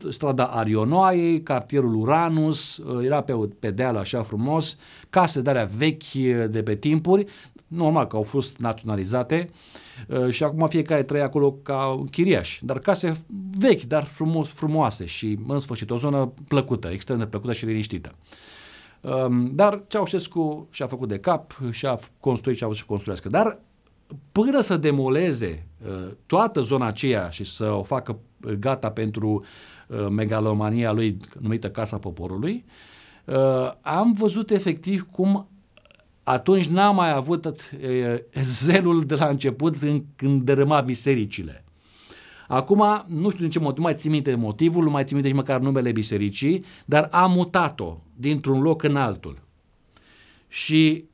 strada 0.10 0.46
Arionoaiei, 0.46 1.42
cartierul 1.42 1.96
Uranus, 1.96 2.78
uh, 2.78 3.06
era 3.06 3.22
pe, 3.22 3.34
pe 3.60 3.72
deal 3.72 3.96
așa 3.96 4.22
frumos, 4.24 4.78
case 5.10 5.42
de 5.42 5.50
alea 5.50 5.70
vechi 5.78 6.14
de 6.50 6.64
pe 6.64 6.76
timpuri, 6.76 7.26
normal 7.68 8.08
că 8.08 8.16
au 8.16 8.24
fost 8.24 8.58
naționalizate 8.58 9.50
uh, 10.08 10.30
și 10.30 10.44
acum 10.44 10.68
fiecare 10.68 11.04
trăie 11.04 11.24
acolo 11.24 11.52
ca 11.52 12.04
chiriaș, 12.12 12.60
dar 12.62 12.80
case 12.80 13.24
vechi, 13.58 13.84
dar 13.84 14.04
frumos, 14.04 14.48
frumoase 14.48 15.06
și 15.06 15.40
în 15.48 15.60
sfârșit 15.60 15.90
o 15.90 15.98
zonă 15.98 16.34
plăcută, 16.48 16.88
extrem 16.88 17.18
de 17.18 17.26
plăcută 17.26 17.54
și 17.54 17.66
liniștită. 17.66 18.12
Um, 19.02 19.52
dar 19.56 19.84
Ceaușescu 19.88 20.68
și-a 20.72 20.88
făcut 20.88 21.08
de 21.08 21.20
cap 21.20 21.60
și-a 21.72 22.00
construit 22.20 22.58
și 22.58 22.64
a 22.64 22.66
vrut 22.66 22.78
să 22.78 22.84
construiască. 22.88 23.30
Dar 23.30 23.60
până 24.32 24.62
să 24.62 24.78
demoleze 24.78 25.68
uh, 25.88 26.12
toată 26.26 26.62
zona 26.62 26.86
aceea 26.86 27.30
și 27.30 27.44
să 27.44 27.72
o 27.72 27.84
facă 27.84 28.20
uh, 28.44 28.52
gata 28.52 28.92
pentru 28.92 29.44
uh, 29.88 30.08
megalomania 30.10 30.92
lui 30.92 31.18
numită 31.40 31.70
Casa 31.70 31.98
Poporului, 31.98 32.66
am 33.82 34.14
văzut 34.14 34.50
efectiv 34.50 35.08
cum 35.12 35.48
atunci 36.24 36.68
n-am 36.68 36.96
mai 36.96 37.14
avut 37.14 37.70
zelul 38.42 39.06
de 39.06 39.16
la 39.16 39.28
început 39.28 39.76
când 40.16 40.42
dărâma 40.42 40.82
bisericile. 40.82 41.64
Acum, 42.48 43.06
nu 43.08 43.30
știu 43.30 43.42
din 43.42 43.50
ce 43.50 43.60
motiv, 43.60 43.78
nu 43.78 43.84
mai 43.84 43.96
țin 43.96 44.12
minte 44.12 44.36
motivul, 44.36 44.84
nu 44.84 44.90
mai 44.90 45.04
țin 45.04 45.16
minte 45.16 45.32
nici 45.32 45.40
măcar 45.40 45.60
numele 45.60 45.92
bisericii, 45.92 46.64
dar 46.86 47.08
a 47.12 47.26
mutat-o 47.26 47.98
dintr-un 48.16 48.62
loc 48.62 48.84
în 48.84 48.96
altul. 48.96 49.42
Și 50.48 51.06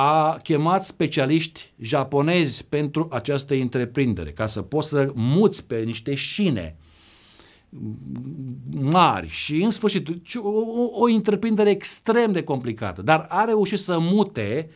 a 0.00 0.38
chemat 0.42 0.82
specialiști 0.82 1.72
japonezi 1.80 2.64
pentru 2.64 3.08
această 3.10 3.54
întreprindere, 3.54 4.30
ca 4.30 4.46
să 4.46 4.62
poți 4.62 4.88
să 4.88 5.12
muți 5.14 5.66
pe 5.66 5.78
niște 5.78 6.14
șine 6.14 6.76
mari 8.70 9.28
și 9.28 9.62
în 9.62 9.70
sfârșit 9.70 10.08
o, 10.36 10.48
o, 10.48 10.88
o 10.92 11.04
întreprindere 11.04 11.70
extrem 11.70 12.32
de 12.32 12.42
complicată, 12.42 13.02
dar 13.02 13.26
a 13.28 13.44
reușit 13.44 13.78
să 13.78 13.98
mute 13.98 14.70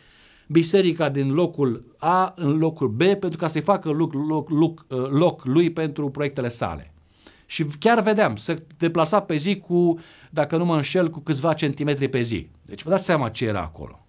biserica 0.46 1.08
din 1.08 1.32
locul 1.32 1.94
A 1.98 2.32
în 2.36 2.58
locul 2.58 2.88
B 2.88 3.02
pentru 3.02 3.36
ca 3.36 3.48
să-i 3.48 3.60
facă 3.60 3.90
loc, 3.90 4.12
loc, 4.12 4.50
loc, 4.50 4.86
loc 5.10 5.44
lui 5.44 5.70
pentru 5.70 6.08
proiectele 6.10 6.48
sale. 6.48 6.94
Și 7.46 7.64
chiar 7.64 8.02
vedeam, 8.02 8.36
se 8.36 8.66
deplasa 8.78 9.20
pe 9.20 9.36
zi 9.36 9.58
cu, 9.58 9.98
dacă 10.30 10.56
nu 10.56 10.64
mă 10.64 10.74
înșel, 10.74 11.10
cu 11.10 11.20
câțiva 11.20 11.52
centimetri 11.52 12.08
pe 12.08 12.20
zi. 12.20 12.48
Deci 12.64 12.82
vă 12.82 12.90
dați 12.90 13.04
seama 13.04 13.28
ce 13.28 13.44
era 13.44 13.60
acolo. 13.60 14.01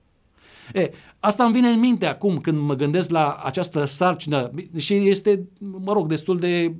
E, 0.74 0.90
asta 1.20 1.44
îmi 1.44 1.54
vine 1.54 1.68
în 1.68 1.80
minte 1.80 2.06
acum 2.06 2.38
când 2.38 2.58
mă 2.58 2.74
gândesc 2.74 3.10
la 3.10 3.42
această 3.44 3.86
sarcină 3.86 4.52
și 4.78 5.10
este, 5.10 5.48
mă 5.60 5.94
rog, 5.94 6.08
destul 6.08 6.40
de 6.40 6.76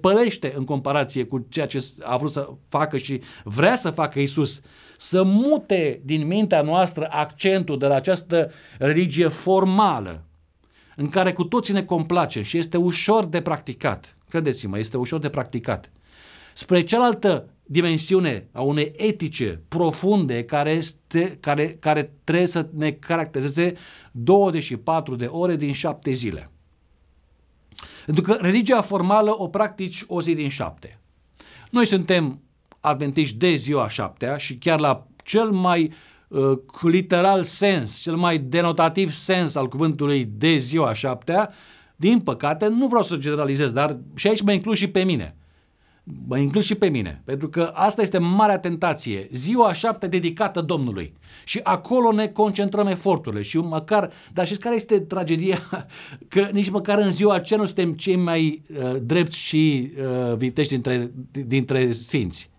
pălește 0.00 0.52
în 0.56 0.64
comparație 0.64 1.24
cu 1.24 1.46
ceea 1.48 1.66
ce 1.66 1.84
a 2.02 2.16
vrut 2.16 2.32
să 2.32 2.48
facă 2.68 2.96
și 2.96 3.20
vrea 3.44 3.76
să 3.76 3.90
facă 3.90 4.20
Isus, 4.20 4.60
să 4.96 5.22
mute 5.22 6.00
din 6.04 6.26
mintea 6.26 6.62
noastră 6.62 7.08
accentul 7.10 7.78
de 7.78 7.86
la 7.86 7.94
această 7.94 8.50
religie 8.78 9.28
formală, 9.28 10.24
în 10.96 11.08
care 11.08 11.32
cu 11.32 11.44
toții 11.44 11.74
ne 11.74 11.82
complace 11.82 12.42
și 12.42 12.58
este 12.58 12.76
ușor 12.76 13.24
de 13.24 13.40
practicat. 13.40 14.16
Credeți-mă, 14.28 14.78
este 14.78 14.96
ușor 14.96 15.20
de 15.20 15.28
practicat. 15.28 15.92
Spre 16.54 16.82
cealaltă 16.82 17.48
dimensiune 17.66 18.48
a 18.52 18.62
unei 18.62 18.92
etice 18.96 19.62
profunde 19.68 20.44
care, 20.44 20.70
este, 20.70 21.38
care, 21.40 21.76
care 21.80 22.12
trebuie 22.24 22.46
să 22.46 22.68
ne 22.74 22.90
caracterizeze 22.90 23.72
24 24.12 25.16
de 25.16 25.24
ore 25.24 25.56
din 25.56 25.72
7 25.72 26.10
zile. 26.12 26.50
Pentru 28.04 28.22
că 28.22 28.38
religia 28.40 28.80
formală 28.80 29.34
o 29.40 29.48
practici 29.48 30.04
o 30.06 30.20
zi 30.20 30.34
din 30.34 30.48
șapte. 30.48 30.98
Noi 31.70 31.86
suntem 31.86 32.40
adventiști 32.80 33.36
de 33.36 33.54
ziua 33.54 33.88
șaptea 33.88 34.36
și 34.36 34.56
chiar 34.56 34.80
la 34.80 35.06
cel 35.24 35.50
mai 35.50 35.92
uh, 36.28 36.58
literal 36.82 37.42
sens, 37.42 37.98
cel 37.98 38.16
mai 38.16 38.38
denotativ 38.38 39.12
sens 39.12 39.54
al 39.54 39.68
cuvântului 39.68 40.24
de 40.24 40.58
ziua 40.58 40.92
șaptea, 40.92 41.52
din 41.96 42.20
păcate, 42.20 42.66
nu 42.66 42.86
vreau 42.86 43.02
să 43.02 43.16
generalizez, 43.16 43.72
dar 43.72 43.98
și 44.14 44.28
aici 44.28 44.42
mă 44.42 44.52
includ 44.52 44.76
și 44.76 44.88
pe 44.88 45.04
mine– 45.04 45.34
mă 46.28 46.38
includ 46.38 46.62
și 46.62 46.74
pe 46.74 46.88
mine, 46.88 47.22
pentru 47.24 47.48
că 47.48 47.70
asta 47.74 48.02
este 48.02 48.18
marea 48.18 48.58
tentație, 48.58 49.28
ziua 49.32 49.72
șapte 49.72 50.06
dedicată 50.06 50.60
Domnului. 50.60 51.12
Și 51.44 51.60
acolo 51.62 52.12
ne 52.12 52.26
concentrăm 52.26 52.86
eforturile 52.86 53.42
și 53.42 53.58
măcar, 53.58 54.10
dar 54.32 54.44
știți 54.44 54.60
care 54.60 54.74
este 54.74 55.00
tragedia? 55.00 55.58
Că 56.28 56.48
nici 56.52 56.70
măcar 56.70 56.98
în 56.98 57.10
ziua 57.10 57.34
aceea 57.34 57.58
nu 57.58 57.66
suntem 57.66 57.92
cei 57.92 58.16
mai 58.16 58.62
uh, 58.78 58.96
drepți 59.02 59.38
și 59.38 59.92
uh, 60.30 60.36
vitești 60.36 60.72
dintre, 60.72 61.10
dintre 61.30 61.92
sfinți. 61.92 62.50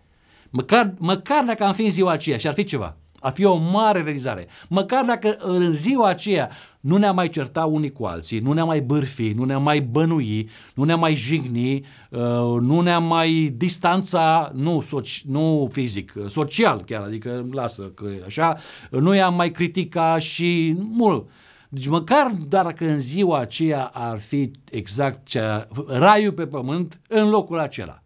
Măcar, 0.50 0.94
măcar 0.98 1.44
dacă 1.44 1.64
am 1.64 1.72
fi 1.72 1.84
în 1.84 1.90
ziua 1.90 2.12
aceea 2.12 2.38
și 2.38 2.48
ar 2.48 2.54
fi 2.54 2.64
ceva, 2.64 2.96
ar 3.20 3.32
fi 3.32 3.44
o 3.44 3.56
mare 3.56 4.02
realizare. 4.02 4.48
Măcar 4.68 5.04
dacă 5.04 5.36
în 5.38 5.72
ziua 5.72 6.08
aceea 6.08 6.50
nu 6.80 6.96
ne-am 6.96 7.14
mai 7.14 7.28
certa 7.28 7.64
unii 7.64 7.92
cu 7.92 8.04
alții, 8.04 8.38
nu 8.38 8.52
ne-am 8.52 8.66
mai 8.66 8.80
bârfi, 8.80 9.30
nu 9.30 9.44
ne-am 9.44 9.62
mai 9.62 9.80
bănui, 9.80 10.48
nu 10.74 10.84
ne-am 10.84 11.00
mai 11.00 11.14
jigni, 11.14 11.74
uh, 11.74 12.20
nu 12.60 12.80
ne-am 12.80 13.04
mai 13.04 13.54
distanța, 13.56 14.50
nu, 14.54 14.80
soci, 14.80 15.22
nu 15.26 15.68
fizic, 15.72 16.12
social 16.28 16.82
chiar, 16.84 17.02
adică 17.02 17.46
lasă 17.50 17.82
că 17.82 18.06
așa, 18.26 18.56
nu 18.90 19.14
i-am 19.14 19.34
mai 19.34 19.50
critica 19.50 20.18
și 20.18 20.76
mult. 20.78 21.30
Deci 21.68 21.86
măcar 21.86 22.30
dacă 22.48 22.88
în 22.88 23.00
ziua 23.00 23.38
aceea 23.38 23.90
ar 23.92 24.18
fi 24.18 24.50
exact 24.70 25.26
cea, 25.26 25.68
raiul 25.86 26.32
pe 26.32 26.46
pământ 26.46 27.00
în 27.08 27.28
locul 27.28 27.58
acela. 27.58 28.02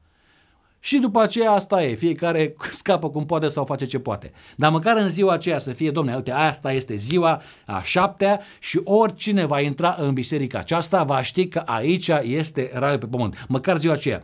Și 0.84 0.98
după 0.98 1.20
aceea 1.20 1.50
asta 1.50 1.82
e, 1.82 1.94
fiecare 1.94 2.54
scapă 2.70 3.10
cum 3.10 3.26
poate 3.26 3.48
sau 3.48 3.64
face 3.64 3.86
ce 3.86 3.98
poate. 3.98 4.32
Dar 4.56 4.70
măcar 4.70 4.96
în 4.96 5.08
ziua 5.08 5.32
aceea 5.32 5.58
să 5.58 5.72
fie, 5.72 5.90
domne, 5.90 6.14
uite, 6.14 6.30
asta 6.30 6.72
este 6.72 6.94
ziua 6.94 7.42
a 7.66 7.82
șaptea 7.82 8.40
și 8.60 8.80
oricine 8.84 9.44
va 9.44 9.60
intra 9.60 9.96
în 9.98 10.12
biserica 10.12 10.58
aceasta 10.58 11.04
va 11.04 11.22
ști 11.22 11.48
că 11.48 11.58
aici 11.58 12.08
este 12.22 12.70
raiul 12.74 12.98
pe 12.98 13.06
pământ. 13.06 13.44
Măcar 13.48 13.78
ziua 13.78 13.94
aceea. 13.94 14.22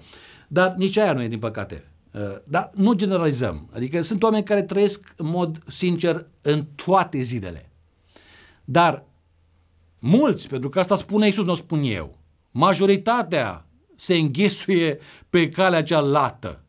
Dar 0.48 0.74
nici 0.76 0.96
aia 0.96 1.12
nu 1.12 1.22
e, 1.22 1.28
din 1.28 1.38
păcate. 1.38 1.84
Uh, 2.12 2.20
dar 2.44 2.70
nu 2.74 2.92
generalizăm. 2.92 3.68
Adică 3.74 4.00
sunt 4.00 4.22
oameni 4.22 4.44
care 4.44 4.62
trăiesc 4.62 5.14
în 5.16 5.26
mod 5.26 5.62
sincer 5.68 6.26
în 6.42 6.66
toate 6.84 7.20
zilele. 7.20 7.70
Dar 8.64 9.04
mulți, 9.98 10.48
pentru 10.48 10.68
că 10.68 10.80
asta 10.80 10.96
spune 10.96 11.26
Iisus, 11.26 11.44
nu 11.44 11.52
o 11.52 11.54
spun 11.54 11.82
eu, 11.82 12.18
majoritatea 12.50 13.67
se 14.00 14.14
înghesuie 14.14 14.98
pe 15.30 15.48
calea 15.48 15.82
cea 15.82 16.00
lată. 16.00 16.62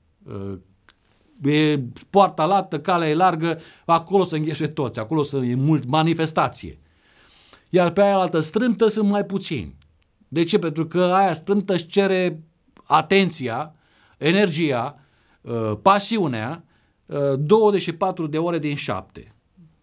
E 1.44 1.80
poarta 2.10 2.46
lată, 2.46 2.80
calea 2.80 3.10
e 3.10 3.14
largă, 3.14 3.60
acolo 3.86 4.24
se 4.24 4.38
înghesuie 4.38 4.68
toți, 4.68 5.00
acolo 5.00 5.24
sunt 5.24 5.56
mult 5.56 5.90
manifestație. 5.90 6.80
Iar 7.70 7.92
pe 7.92 8.02
aia 8.02 8.18
altă 8.18 8.40
strâmtă 8.40 8.88
sunt 8.88 9.10
mai 9.10 9.26
puțini. 9.26 9.76
De 10.28 10.44
ce? 10.44 10.60
Pentru 10.60 10.88
că 10.88 11.04
aia 11.04 11.34
strâmtă 11.34 11.74
își 11.74 11.86
cere 11.86 12.44
atenția, 12.84 13.76
energia, 14.18 15.00
pasiunea, 15.82 16.64
24 17.38 18.28
de 18.28 18.38
ore 18.38 18.60
din 18.60 18.76
7. 18.76 19.34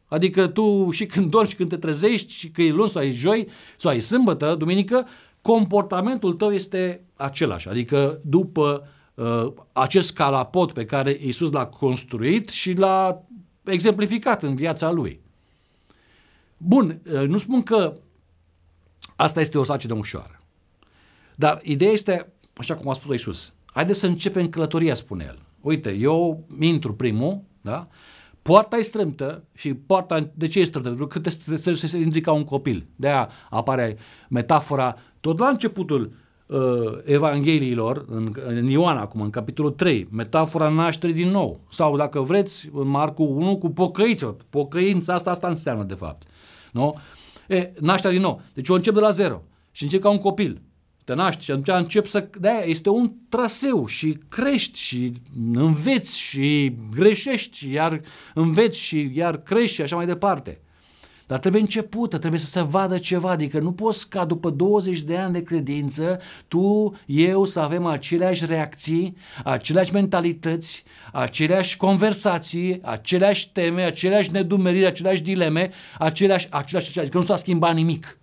Adică 0.07 0.47
tu 0.47 0.91
și 0.91 1.07
când 1.07 1.31
dormi 1.31 1.49
și 1.49 1.57
când 1.57 1.69
te 1.69 1.77
trezești 1.77 2.33
și 2.33 2.51
că 2.51 2.63
e 2.63 2.71
luni 2.71 2.89
sau 2.89 3.03
e 3.03 3.11
joi 3.11 3.49
sau 3.77 3.93
e 3.93 4.01
sâmbătă, 4.01 4.55
duminică, 4.55 5.07
comportamentul 5.47 6.35
tău 6.35 6.53
este 6.53 7.05
același. 7.15 7.69
Adică 7.69 8.21
după 8.25 8.89
uh, 9.15 9.53
acest 9.73 10.13
calapot 10.13 10.73
pe 10.73 10.85
care 10.85 11.17
Isus 11.21 11.51
l-a 11.51 11.67
construit 11.67 12.49
și 12.49 12.73
l-a 12.73 13.23
exemplificat 13.65 14.43
în 14.43 14.55
viața 14.55 14.91
lui. 14.91 15.21
Bun, 16.57 17.01
uh, 17.13 17.29
nu 17.29 17.39
spun 17.39 17.63
că 17.63 17.93
asta 19.17 19.41
este 19.41 19.59
o 19.59 19.65
sacină 19.65 19.95
ușoară. 19.95 20.41
Dar 21.35 21.61
ideea 21.63 21.93
este, 21.93 22.33
așa 22.57 22.75
cum 22.75 22.89
a 22.89 22.93
spus 22.93 23.15
Isus, 23.15 23.55
haideți 23.65 23.99
să 23.99 24.07
începem 24.07 24.49
călătoria, 24.49 24.95
spune 24.95 25.25
el. 25.29 25.39
Uite, 25.61 25.91
eu 25.91 26.47
intru 26.61 26.95
primul, 26.95 27.43
da? 27.61 27.89
Poarta 28.47 28.77
e 28.77 28.83
strâmtă 28.83 29.45
și 29.55 29.75
poarta, 29.75 30.31
de 30.35 30.49
ce 30.49 30.61
e 30.61 30.65
strâmtă? 30.65 30.89
Pentru 30.89 31.07
că 31.07 31.19
trebuie 31.21 31.75
să 31.75 31.87
se 31.87 31.99
intri 31.99 32.21
ca 32.21 32.33
un 32.33 32.45
copil. 32.45 32.87
De 32.97 33.07
aia 33.07 33.31
apare 33.51 33.97
metafora, 34.29 34.97
tot 35.27 35.39
la 35.39 35.49
începutul 35.49 36.13
uh, 36.47 36.59
Evangheliilor, 37.05 38.05
în, 38.09 38.33
în 38.47 38.67
Ioan 38.67 38.97
acum, 38.97 39.21
în 39.21 39.31
capitolul 39.31 39.71
3, 39.71 40.07
metafora 40.11 40.69
nașterii 40.69 41.15
din 41.15 41.31
nou. 41.31 41.61
Sau 41.71 41.97
dacă 41.97 42.21
vreți, 42.21 42.71
în 42.75 42.89
Marcu 42.89 43.23
1 43.23 43.57
cu 43.57 43.71
pocăiță. 43.71 44.37
Pocăința 44.51 45.15
asta, 45.15 45.31
asta 45.31 45.49
înseamnă 45.49 45.85
de 45.85 45.95
fapt. 45.95 46.23
Nu? 46.73 46.95
E, 47.49 47.73
nașterea 47.81 48.17
din 48.17 48.27
nou. 48.27 48.41
Deci 48.55 48.69
eu 48.69 48.77
încep 48.77 48.95
de 48.95 49.01
la 49.01 49.11
zero 49.11 49.43
și 49.71 49.83
încep 49.83 50.01
ca 50.01 50.11
un 50.11 50.19
copil 50.19 50.61
te 51.07 51.15
naști 51.15 51.45
și 51.45 51.51
atunci 51.51 51.69
încep 51.69 52.07
să... 52.07 52.29
de 52.41 52.49
este 52.65 52.89
un 52.89 53.13
traseu 53.29 53.87
și 53.87 54.19
crești 54.29 54.79
și 54.79 55.13
înveți 55.55 56.21
și 56.21 56.73
greșești 56.95 57.57
și 57.57 57.73
iar 57.73 58.01
înveți 58.35 58.79
și 58.79 59.11
iar 59.15 59.37
crești 59.37 59.75
și 59.75 59.83
așa 59.83 59.97
mai 59.97 60.07
departe. 60.07 60.61
Dar 61.27 61.39
trebuie 61.39 61.61
începută, 61.61 62.19
trebuie 62.19 62.41
să 62.41 62.47
se 62.47 62.63
vadă 62.63 62.99
ceva, 62.99 63.31
adică 63.31 63.59
nu 63.59 63.73
poți 63.73 64.09
ca 64.09 64.25
după 64.25 64.51
20 64.51 65.01
de 65.01 65.17
ani 65.17 65.33
de 65.33 65.43
credință, 65.43 66.21
tu, 66.49 66.95
eu 67.07 67.45
să 67.45 67.61
avem 67.61 67.87
aceleași 67.87 68.47
reacții, 68.47 69.17
aceleași 69.45 69.93
mentalități, 69.93 70.85
aceleași 71.13 71.77
conversații, 71.77 72.81
aceleași 72.83 73.53
teme, 73.53 73.83
aceleași 73.83 74.31
nedumeriri, 74.31 74.87
aceleași 74.87 75.23
dileme, 75.23 75.71
aceleași, 75.99 76.47
aceleași, 76.51 76.99
adică 76.99 77.19
nu 77.19 77.25
s-a 77.25 77.37
schimbat 77.37 77.75
nimic. 77.75 78.19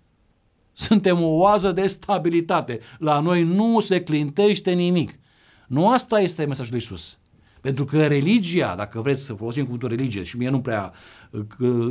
Suntem 0.72 1.22
o 1.22 1.28
oază 1.28 1.72
de 1.72 1.86
stabilitate. 1.86 2.80
La 2.98 3.20
noi 3.20 3.42
nu 3.42 3.80
se 3.80 4.02
clintește 4.02 4.72
nimic. 4.72 5.18
Nu 5.66 5.90
asta 5.90 6.20
este 6.20 6.44
mesajul 6.44 6.72
lui 6.72 6.80
Isus. 6.82 7.18
Pentru 7.64 7.84
că 7.84 8.06
religia, 8.06 8.74
dacă 8.74 9.00
vreți 9.00 9.22
să 9.22 9.34
folosim 9.34 9.64
cuvântul 9.64 9.88
religie, 9.88 10.22
și 10.22 10.36
mie 10.36 10.48
nu 10.48 10.60
prea, 10.60 10.92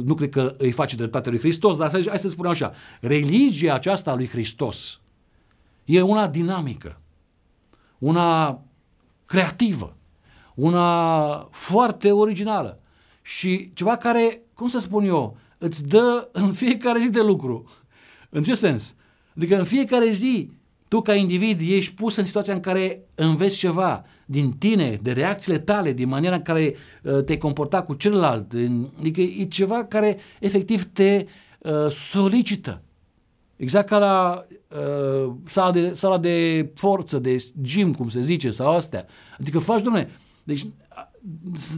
nu 0.03 0.13
cred 0.13 0.29
că 0.29 0.55
îi 0.57 0.71
face 0.71 0.95
dreptate 0.95 1.29
lui 1.29 1.39
Hristos, 1.39 1.77
dar 1.77 1.89
hai 1.89 2.19
să 2.19 2.29
spunem 2.29 2.51
așa, 2.51 2.73
religia 3.01 3.73
aceasta 3.73 4.15
lui 4.15 4.27
Hristos 4.27 4.99
e 5.85 6.01
una 6.01 6.27
dinamică, 6.27 6.99
una 7.97 8.61
creativă, 9.25 9.95
una 10.55 11.47
foarte 11.51 12.11
originală 12.11 12.79
și 13.21 13.71
ceva 13.73 13.97
care, 13.97 14.41
cum 14.53 14.67
să 14.67 14.79
spun 14.79 15.05
eu, 15.05 15.37
îți 15.57 15.87
dă 15.87 16.29
în 16.31 16.53
fiecare 16.53 16.99
zi 16.99 17.09
de 17.09 17.21
lucru. 17.21 17.63
În 18.29 18.43
ce 18.43 18.55
sens? 18.55 18.95
Adică 19.35 19.57
în 19.57 19.65
fiecare 19.65 20.11
zi, 20.11 20.49
tu 20.87 21.01
ca 21.01 21.15
individ 21.15 21.59
ești 21.61 21.93
pus 21.93 22.15
în 22.15 22.25
situația 22.25 22.53
în 22.53 22.59
care 22.59 23.03
înveți 23.15 23.57
ceva 23.57 24.05
din 24.33 24.51
tine, 24.51 24.99
de 25.01 25.11
reacțiile 25.11 25.59
tale, 25.59 25.91
din 25.91 26.07
maniera 26.07 26.35
în 26.35 26.41
care 26.41 26.75
uh, 27.03 27.23
te-ai 27.23 27.37
comporta 27.37 27.81
cu 27.81 27.93
celălalt. 27.93 28.53
Adică 28.99 29.21
e 29.21 29.45
ceva 29.45 29.85
care 29.85 30.17
efectiv 30.39 30.83
te 30.83 31.25
uh, 31.59 31.89
solicită. 31.89 32.81
Exact 33.55 33.87
ca 33.87 33.97
la 33.97 34.45
uh, 34.77 35.33
sala, 35.45 35.71
de, 35.71 35.93
sala 35.93 36.17
de 36.17 36.69
forță, 36.75 37.19
de 37.19 37.35
gym, 37.61 37.93
cum 37.93 38.09
se 38.09 38.21
zice, 38.21 38.51
sau 38.51 38.75
astea. 38.75 39.05
Adică 39.39 39.59
faci, 39.59 39.81
domne, 39.81 40.09
deci 40.43 40.65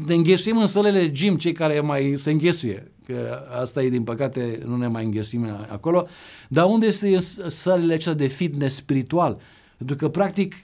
ne 0.06 0.14
înghesuim 0.14 0.58
în 0.58 0.68
sălele 0.68 1.12
gym, 1.12 1.38
cei 1.38 1.52
care 1.52 1.80
mai 1.80 2.14
se 2.18 2.32
înghesuie, 2.32 2.92
că 3.06 3.46
asta 3.62 3.84
e 3.84 3.90
din 3.90 4.04
păcate, 4.04 4.62
nu 4.66 4.78
ne 4.78 4.88
mai 4.88 5.04
înghesuim 5.04 5.46
acolo, 5.70 6.08
dar 6.50 6.66
unde 6.66 6.86
este 6.86 7.20
sălile 7.48 7.94
acelea 7.94 8.18
de 8.18 8.28
fitness 8.28 8.76
spiritual? 8.76 9.40
Pentru 9.78 9.96
că, 9.96 10.10
practic, 10.10 10.56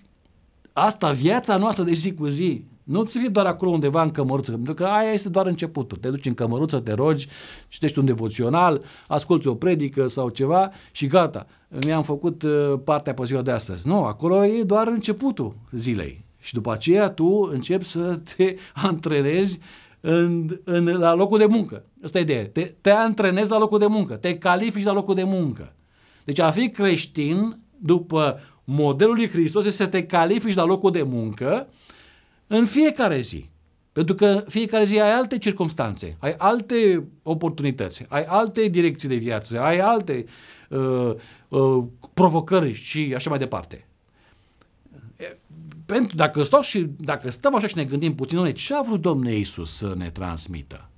asta, 0.73 1.11
viața 1.11 1.57
noastră 1.57 1.83
de 1.83 1.93
zi 1.93 2.13
cu 2.13 2.27
zi, 2.27 2.63
nu 2.83 3.03
ți 3.03 3.17
fie 3.17 3.27
doar 3.27 3.45
acolo 3.45 3.71
undeva 3.71 4.01
în 4.01 4.11
cămăruță, 4.11 4.51
pentru 4.51 4.73
că 4.73 4.83
aia 4.83 5.11
este 5.11 5.29
doar 5.29 5.45
începutul. 5.45 5.97
Te 5.97 6.09
duci 6.09 6.25
în 6.25 6.33
cămăruță, 6.33 6.79
te 6.79 6.93
rogi, 6.93 7.27
citești 7.67 7.99
un 7.99 8.05
devoțional, 8.05 8.81
asculți 9.07 9.47
o 9.47 9.55
predică 9.55 10.07
sau 10.07 10.29
ceva 10.29 10.71
și 10.91 11.07
gata. 11.07 11.47
Mi-am 11.85 12.03
făcut 12.03 12.43
uh, 12.43 12.73
partea 12.83 13.13
pe 13.13 13.23
ziua 13.23 13.41
de 13.41 13.51
astăzi. 13.51 13.87
Nu, 13.87 14.03
acolo 14.03 14.45
e 14.45 14.63
doar 14.63 14.87
începutul 14.87 15.55
zilei. 15.71 16.25
Și 16.39 16.53
după 16.53 16.71
aceea 16.71 17.09
tu 17.09 17.49
începi 17.51 17.83
să 17.83 18.19
te 18.35 18.55
antrenezi 18.73 19.59
în, 19.99 20.59
în, 20.63 20.85
la 20.85 21.13
locul 21.13 21.37
de 21.37 21.45
muncă. 21.45 21.83
Asta 22.03 22.17
e 22.17 22.21
ideea. 22.21 22.47
Te, 22.47 22.73
te 22.81 22.89
antrenezi 22.89 23.49
la 23.49 23.57
locul 23.57 23.79
de 23.79 23.87
muncă, 23.87 24.15
te 24.15 24.37
califici 24.37 24.83
la 24.83 24.93
locul 24.93 25.15
de 25.15 25.23
muncă. 25.23 25.75
Deci 26.23 26.39
a 26.39 26.51
fi 26.51 26.69
creștin, 26.69 27.59
după 27.77 28.39
modelul 28.71 29.15
lui 29.15 29.29
Hristos, 29.29 29.65
este 29.65 29.83
să 29.83 29.89
te 29.89 30.05
califici 30.05 30.55
la 30.55 30.63
locul 30.63 30.91
de 30.91 31.01
muncă 31.01 31.67
în 32.47 32.65
fiecare 32.65 33.19
zi. 33.19 33.49
Pentru 33.91 34.15
că 34.15 34.43
fiecare 34.47 34.83
zi 34.83 34.99
ai 34.99 35.13
alte 35.13 35.37
circunstanțe, 35.37 36.17
ai 36.19 36.35
alte 36.37 37.07
oportunități, 37.23 38.05
ai 38.07 38.23
alte 38.23 38.67
direcții 38.67 39.07
de 39.07 39.15
viață, 39.15 39.61
ai 39.61 39.79
alte 39.79 40.25
uh, 40.69 41.13
uh, 41.47 41.83
provocări 42.13 42.73
și 42.73 43.13
așa 43.15 43.29
mai 43.29 43.39
departe 43.39 43.85
pentru, 45.91 46.15
dacă, 46.15 46.43
stau 46.43 46.61
și, 46.61 46.87
dacă 46.97 47.31
stăm 47.31 47.55
așa 47.55 47.67
și 47.67 47.77
ne 47.77 47.83
gândim 47.83 48.15
puțin, 48.15 48.37
noi, 48.37 48.53
ce 48.53 48.73
a 48.75 48.81
vrut 48.81 49.01
Domnul 49.01 49.31
Iisus 49.31 49.75
să 49.75 49.93
ne 49.97 50.09
transmită? 50.09 50.89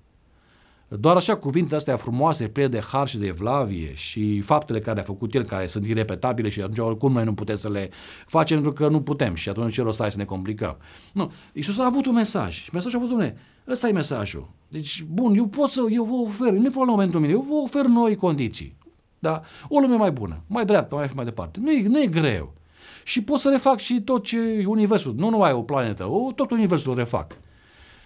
Doar 0.99 1.15
așa 1.15 1.36
cuvintele 1.36 1.75
astea 1.75 1.95
frumoase, 1.95 2.47
pline 2.47 2.67
de 2.67 2.82
har 2.91 3.08
și 3.08 3.17
de 3.17 3.25
evlavie 3.25 3.93
și 3.93 4.41
faptele 4.41 4.79
care 4.79 4.99
a 4.99 5.03
făcut 5.03 5.34
El, 5.34 5.43
care 5.43 5.67
sunt 5.67 5.86
irepetabile 5.86 6.49
și 6.49 6.62
atunci 6.62 6.77
oricum 6.77 7.12
noi 7.12 7.23
nu 7.23 7.34
putem 7.34 7.56
să 7.56 7.69
le 7.69 7.89
facem 8.27 8.62
pentru 8.62 8.84
că 8.84 8.91
nu 8.91 9.01
putem 9.01 9.36
și 9.36 9.49
atunci 9.49 9.73
ce 9.73 9.82
rost 9.82 9.97
să 9.97 10.13
ne 10.15 10.25
complicăm. 10.25 10.77
Nu, 11.13 11.32
Iisus 11.53 11.79
a 11.79 11.86
avut 11.86 12.06
un 12.06 12.13
mesaj 12.13 12.63
și 12.63 12.69
mesajul 12.73 12.97
a 12.97 12.99
fost, 12.99 13.12
domnule, 13.12 13.38
ăsta 13.67 13.88
e 13.88 13.91
mesajul. 13.91 14.49
Deci, 14.67 15.03
bun, 15.03 15.36
eu 15.36 15.47
pot 15.47 15.69
să, 15.69 15.82
eu 15.89 16.03
vă 16.03 16.13
ofer, 16.13 16.51
nu 16.51 16.65
e 16.65 16.69
problema 16.69 16.91
momentul 16.91 17.19
meu, 17.19 17.29
eu 17.29 17.41
vă 17.41 17.53
ofer 17.53 17.86
noi 17.86 18.15
condiții. 18.15 18.75
Da? 19.19 19.41
O 19.67 19.79
lume 19.79 19.95
mai 19.95 20.12
bună, 20.12 20.43
mai 20.47 20.65
dreaptă, 20.65 20.95
mai, 20.95 21.12
mai 21.15 21.25
departe. 21.25 21.60
Nu 21.62 21.71
e, 21.71 21.88
nu 21.88 22.01
e 22.01 22.08
greu 22.08 22.53
și 23.03 23.23
pot 23.23 23.39
să 23.39 23.49
refac 23.49 23.79
și 23.79 24.01
tot 24.01 24.23
ce 24.23 24.63
universul, 24.65 25.13
nu 25.17 25.29
numai 25.29 25.51
o 25.51 25.62
planetă, 25.62 26.10
o, 26.10 26.32
tot 26.32 26.51
universul 26.51 26.95
refac. 26.95 27.38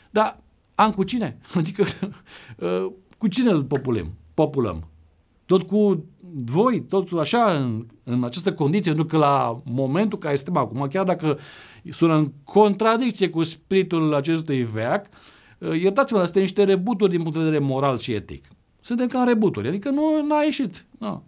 Dar 0.10 0.40
am 0.78 0.92
cu 0.92 1.04
cine? 1.04 1.38
Adică 1.56 1.86
uh, 2.58 2.92
cu 3.18 3.28
cine 3.28 3.50
îl 3.50 3.64
populăm? 3.64 4.14
populăm? 4.34 4.88
Tot 5.46 5.64
cu 5.64 6.06
voi, 6.46 6.82
tot 6.82 7.12
așa, 7.12 7.52
în, 7.52 7.86
în 8.04 8.24
această 8.24 8.54
condiție, 8.54 8.92
pentru 8.92 9.10
că 9.10 9.18
la 9.18 9.62
momentul 9.66 10.18
care 10.18 10.36
suntem 10.36 10.58
acum, 10.58 10.88
chiar 10.92 11.06
dacă 11.06 11.38
sună 11.92 12.16
în 12.16 12.32
contradicție 12.44 13.30
cu 13.30 13.44
spiritul 13.44 14.16
acestui 14.16 14.64
veac, 14.64 15.06
uh, 15.58 15.82
iertați-mă, 15.82 16.20
astea 16.20 16.42
niște 16.42 16.64
rebuturi 16.64 17.12
din 17.12 17.22
punct 17.22 17.38
de 17.38 17.44
vedere 17.44 17.64
moral 17.64 17.98
și 17.98 18.14
etic. 18.14 18.46
Suntem 18.80 19.08
ca 19.08 19.24
rebuturi, 19.24 19.68
adică 19.68 19.90
nu 19.90 20.36
a 20.36 20.44
ieșit. 20.44 20.86
Nu. 21.00 21.24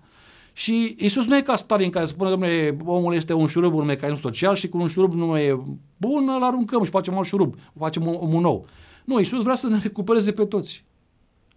Și 0.53 0.95
Isus 0.99 1.25
nu 1.25 1.37
e 1.37 1.41
ca 1.41 1.55
Stalin 1.55 1.89
care 1.89 2.05
spune, 2.05 2.29
domnule, 2.29 2.77
omul 2.85 3.13
este 3.13 3.33
un 3.33 3.47
șurub, 3.47 3.73
un 3.73 3.85
mecanism 3.85 4.21
social 4.21 4.55
și 4.55 4.69
cu 4.69 4.77
un 4.77 4.87
șurub 4.87 5.13
nu 5.13 5.37
e 5.37 5.61
bun, 5.97 6.29
îl 6.35 6.43
aruncăm 6.43 6.83
și 6.83 6.89
facem 6.89 7.17
alt 7.17 7.25
șurub, 7.25 7.55
facem 7.77 8.07
omul 8.07 8.41
nou. 8.41 8.65
Nu, 9.09 9.19
Isus 9.19 9.43
vrea 9.43 9.55
să 9.55 9.67
ne 9.67 9.79
recupereze 9.81 10.31
pe 10.31 10.45
toți. 10.45 10.83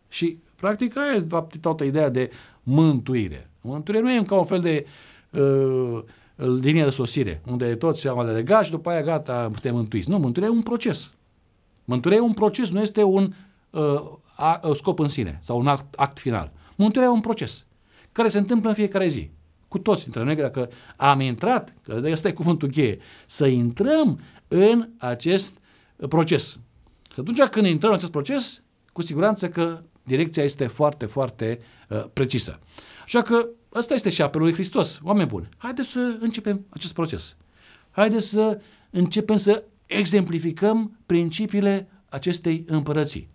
Și 0.09 0.39
practic 0.57 0.97
aia 0.97 1.13
e 1.13 1.27
toată 1.61 1.85
ideea 1.85 2.09
de 2.09 2.31
mântuire. 2.63 3.51
Mântuire 3.61 4.01
nu 4.01 4.13
e 4.13 4.23
ca 4.23 4.39
un 4.39 4.45
fel 4.45 4.61
de 4.61 4.87
uh, 5.31 6.03
linie 6.37 6.85
de 6.85 6.91
sosire, 6.91 7.43
unde 7.47 7.75
toți 7.75 8.09
am 8.09 8.19
alegat 8.19 8.65
și 8.65 8.71
după 8.71 8.91
aia 8.91 9.03
gata, 9.03 9.49
putem 9.53 9.75
mântuiți. 9.75 10.11
Nu, 10.11 10.19
mântuirea 10.19 10.53
e 10.53 10.57
un 10.57 10.63
proces. 10.63 11.13
Mântuirea 11.85 12.21
e 12.21 12.23
un 12.23 12.33
proces, 12.33 12.71
nu 12.71 12.81
este 12.81 13.03
un 13.03 13.35
uh, 13.71 14.03
a, 14.37 14.61
scop 14.75 14.99
în 14.99 15.09
sine 15.09 15.41
sau 15.43 15.59
un 15.59 15.67
act, 15.67 15.95
act 15.95 16.19
final. 16.19 16.53
Mântuirea 16.77 17.11
e 17.11 17.15
un 17.15 17.21
proces 17.21 17.67
care 18.13 18.29
se 18.29 18.39
întâmplă 18.39 18.69
în 18.69 18.75
fiecare 18.75 19.09
zi. 19.09 19.31
Cu 19.69 19.79
toți 19.79 20.03
dintre 20.03 20.25
noi, 20.25 20.35
dacă 20.35 20.71
am 20.97 21.21
intrat, 21.21 21.75
că 21.83 22.01
ăsta 22.05 22.29
e 22.29 22.33
cuvântul 22.33 22.69
cheie, 22.69 22.99
să 23.27 23.47
intrăm 23.47 24.21
în 24.49 24.89
acest 24.99 25.57
proces. 26.09 26.59
Și 27.13 27.21
atunci 27.21 27.43
când 27.43 27.67
intrăm 27.67 27.91
în 27.91 27.97
acest 27.97 28.11
proces, 28.11 28.63
cu 28.93 29.03
siguranță 29.03 29.49
că 29.49 29.83
direcția 30.03 30.43
este 30.43 30.67
foarte, 30.67 31.07
foarte 31.07 31.61
uh, 31.89 32.05
precisă. 32.13 32.59
Așa 33.05 33.23
că 33.23 33.49
ăsta 33.75 33.95
este 33.95 34.11
și 34.11 34.23
apelul 34.23 34.47
lui 34.47 34.55
Hristos. 34.55 35.01
Oameni 35.03 35.29
buni, 35.29 35.49
haideți 35.57 35.89
să 35.89 36.17
începem 36.21 36.67
acest 36.69 36.93
proces. 36.93 37.37
Haideți 37.91 38.29
să 38.29 38.61
începem 38.91 39.37
să 39.37 39.65
exemplificăm 39.87 40.99
principiile 41.07 41.89
acestei 42.09 42.65
împărății. 42.67 43.29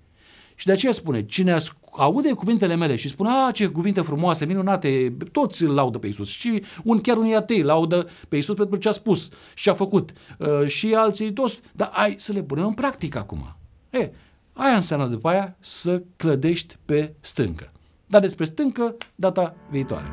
Și 0.55 0.65
de 0.65 0.71
aceea 0.71 0.91
spune, 0.91 1.25
cine 1.25 1.57
aude 1.91 2.33
cuvintele 2.33 2.75
mele 2.75 2.95
și 2.95 3.07
spune, 3.07 3.29
a, 3.29 3.51
ce 3.51 3.67
cuvinte 3.67 4.01
frumoase, 4.01 4.45
minunate, 4.45 5.17
toți 5.31 5.63
îl 5.63 5.73
laudă 5.73 5.97
pe 5.97 6.07
Isus. 6.07 6.29
Și 6.29 6.63
un, 6.83 6.99
chiar 6.99 7.17
unii 7.17 7.35
atei 7.35 7.61
laudă 7.61 8.07
pe 8.27 8.37
Isus 8.37 8.55
pentru 8.55 8.75
ce 8.75 8.89
a 8.89 8.91
spus 8.91 9.29
și 9.53 9.63
ce 9.63 9.69
a 9.69 9.73
făcut. 9.73 10.11
Uh, 10.37 10.67
și 10.67 10.93
alții 10.93 11.33
toți, 11.33 11.59
dar 11.73 11.89
ai 11.93 12.15
să 12.17 12.31
le 12.31 12.43
punem 12.43 12.65
în 12.65 12.73
practică 12.73 13.17
acum. 13.17 13.56
E, 14.01 14.11
aia 14.53 14.75
înseamnă 14.75 15.07
după 15.07 15.29
aia 15.29 15.55
să 15.59 16.01
clădești 16.15 16.77
pe 16.85 17.13
stâncă. 17.19 17.71
Dar 18.05 18.21
despre 18.21 18.45
stâncă 18.45 18.95
data 19.15 19.55
viitoare. 19.69 20.05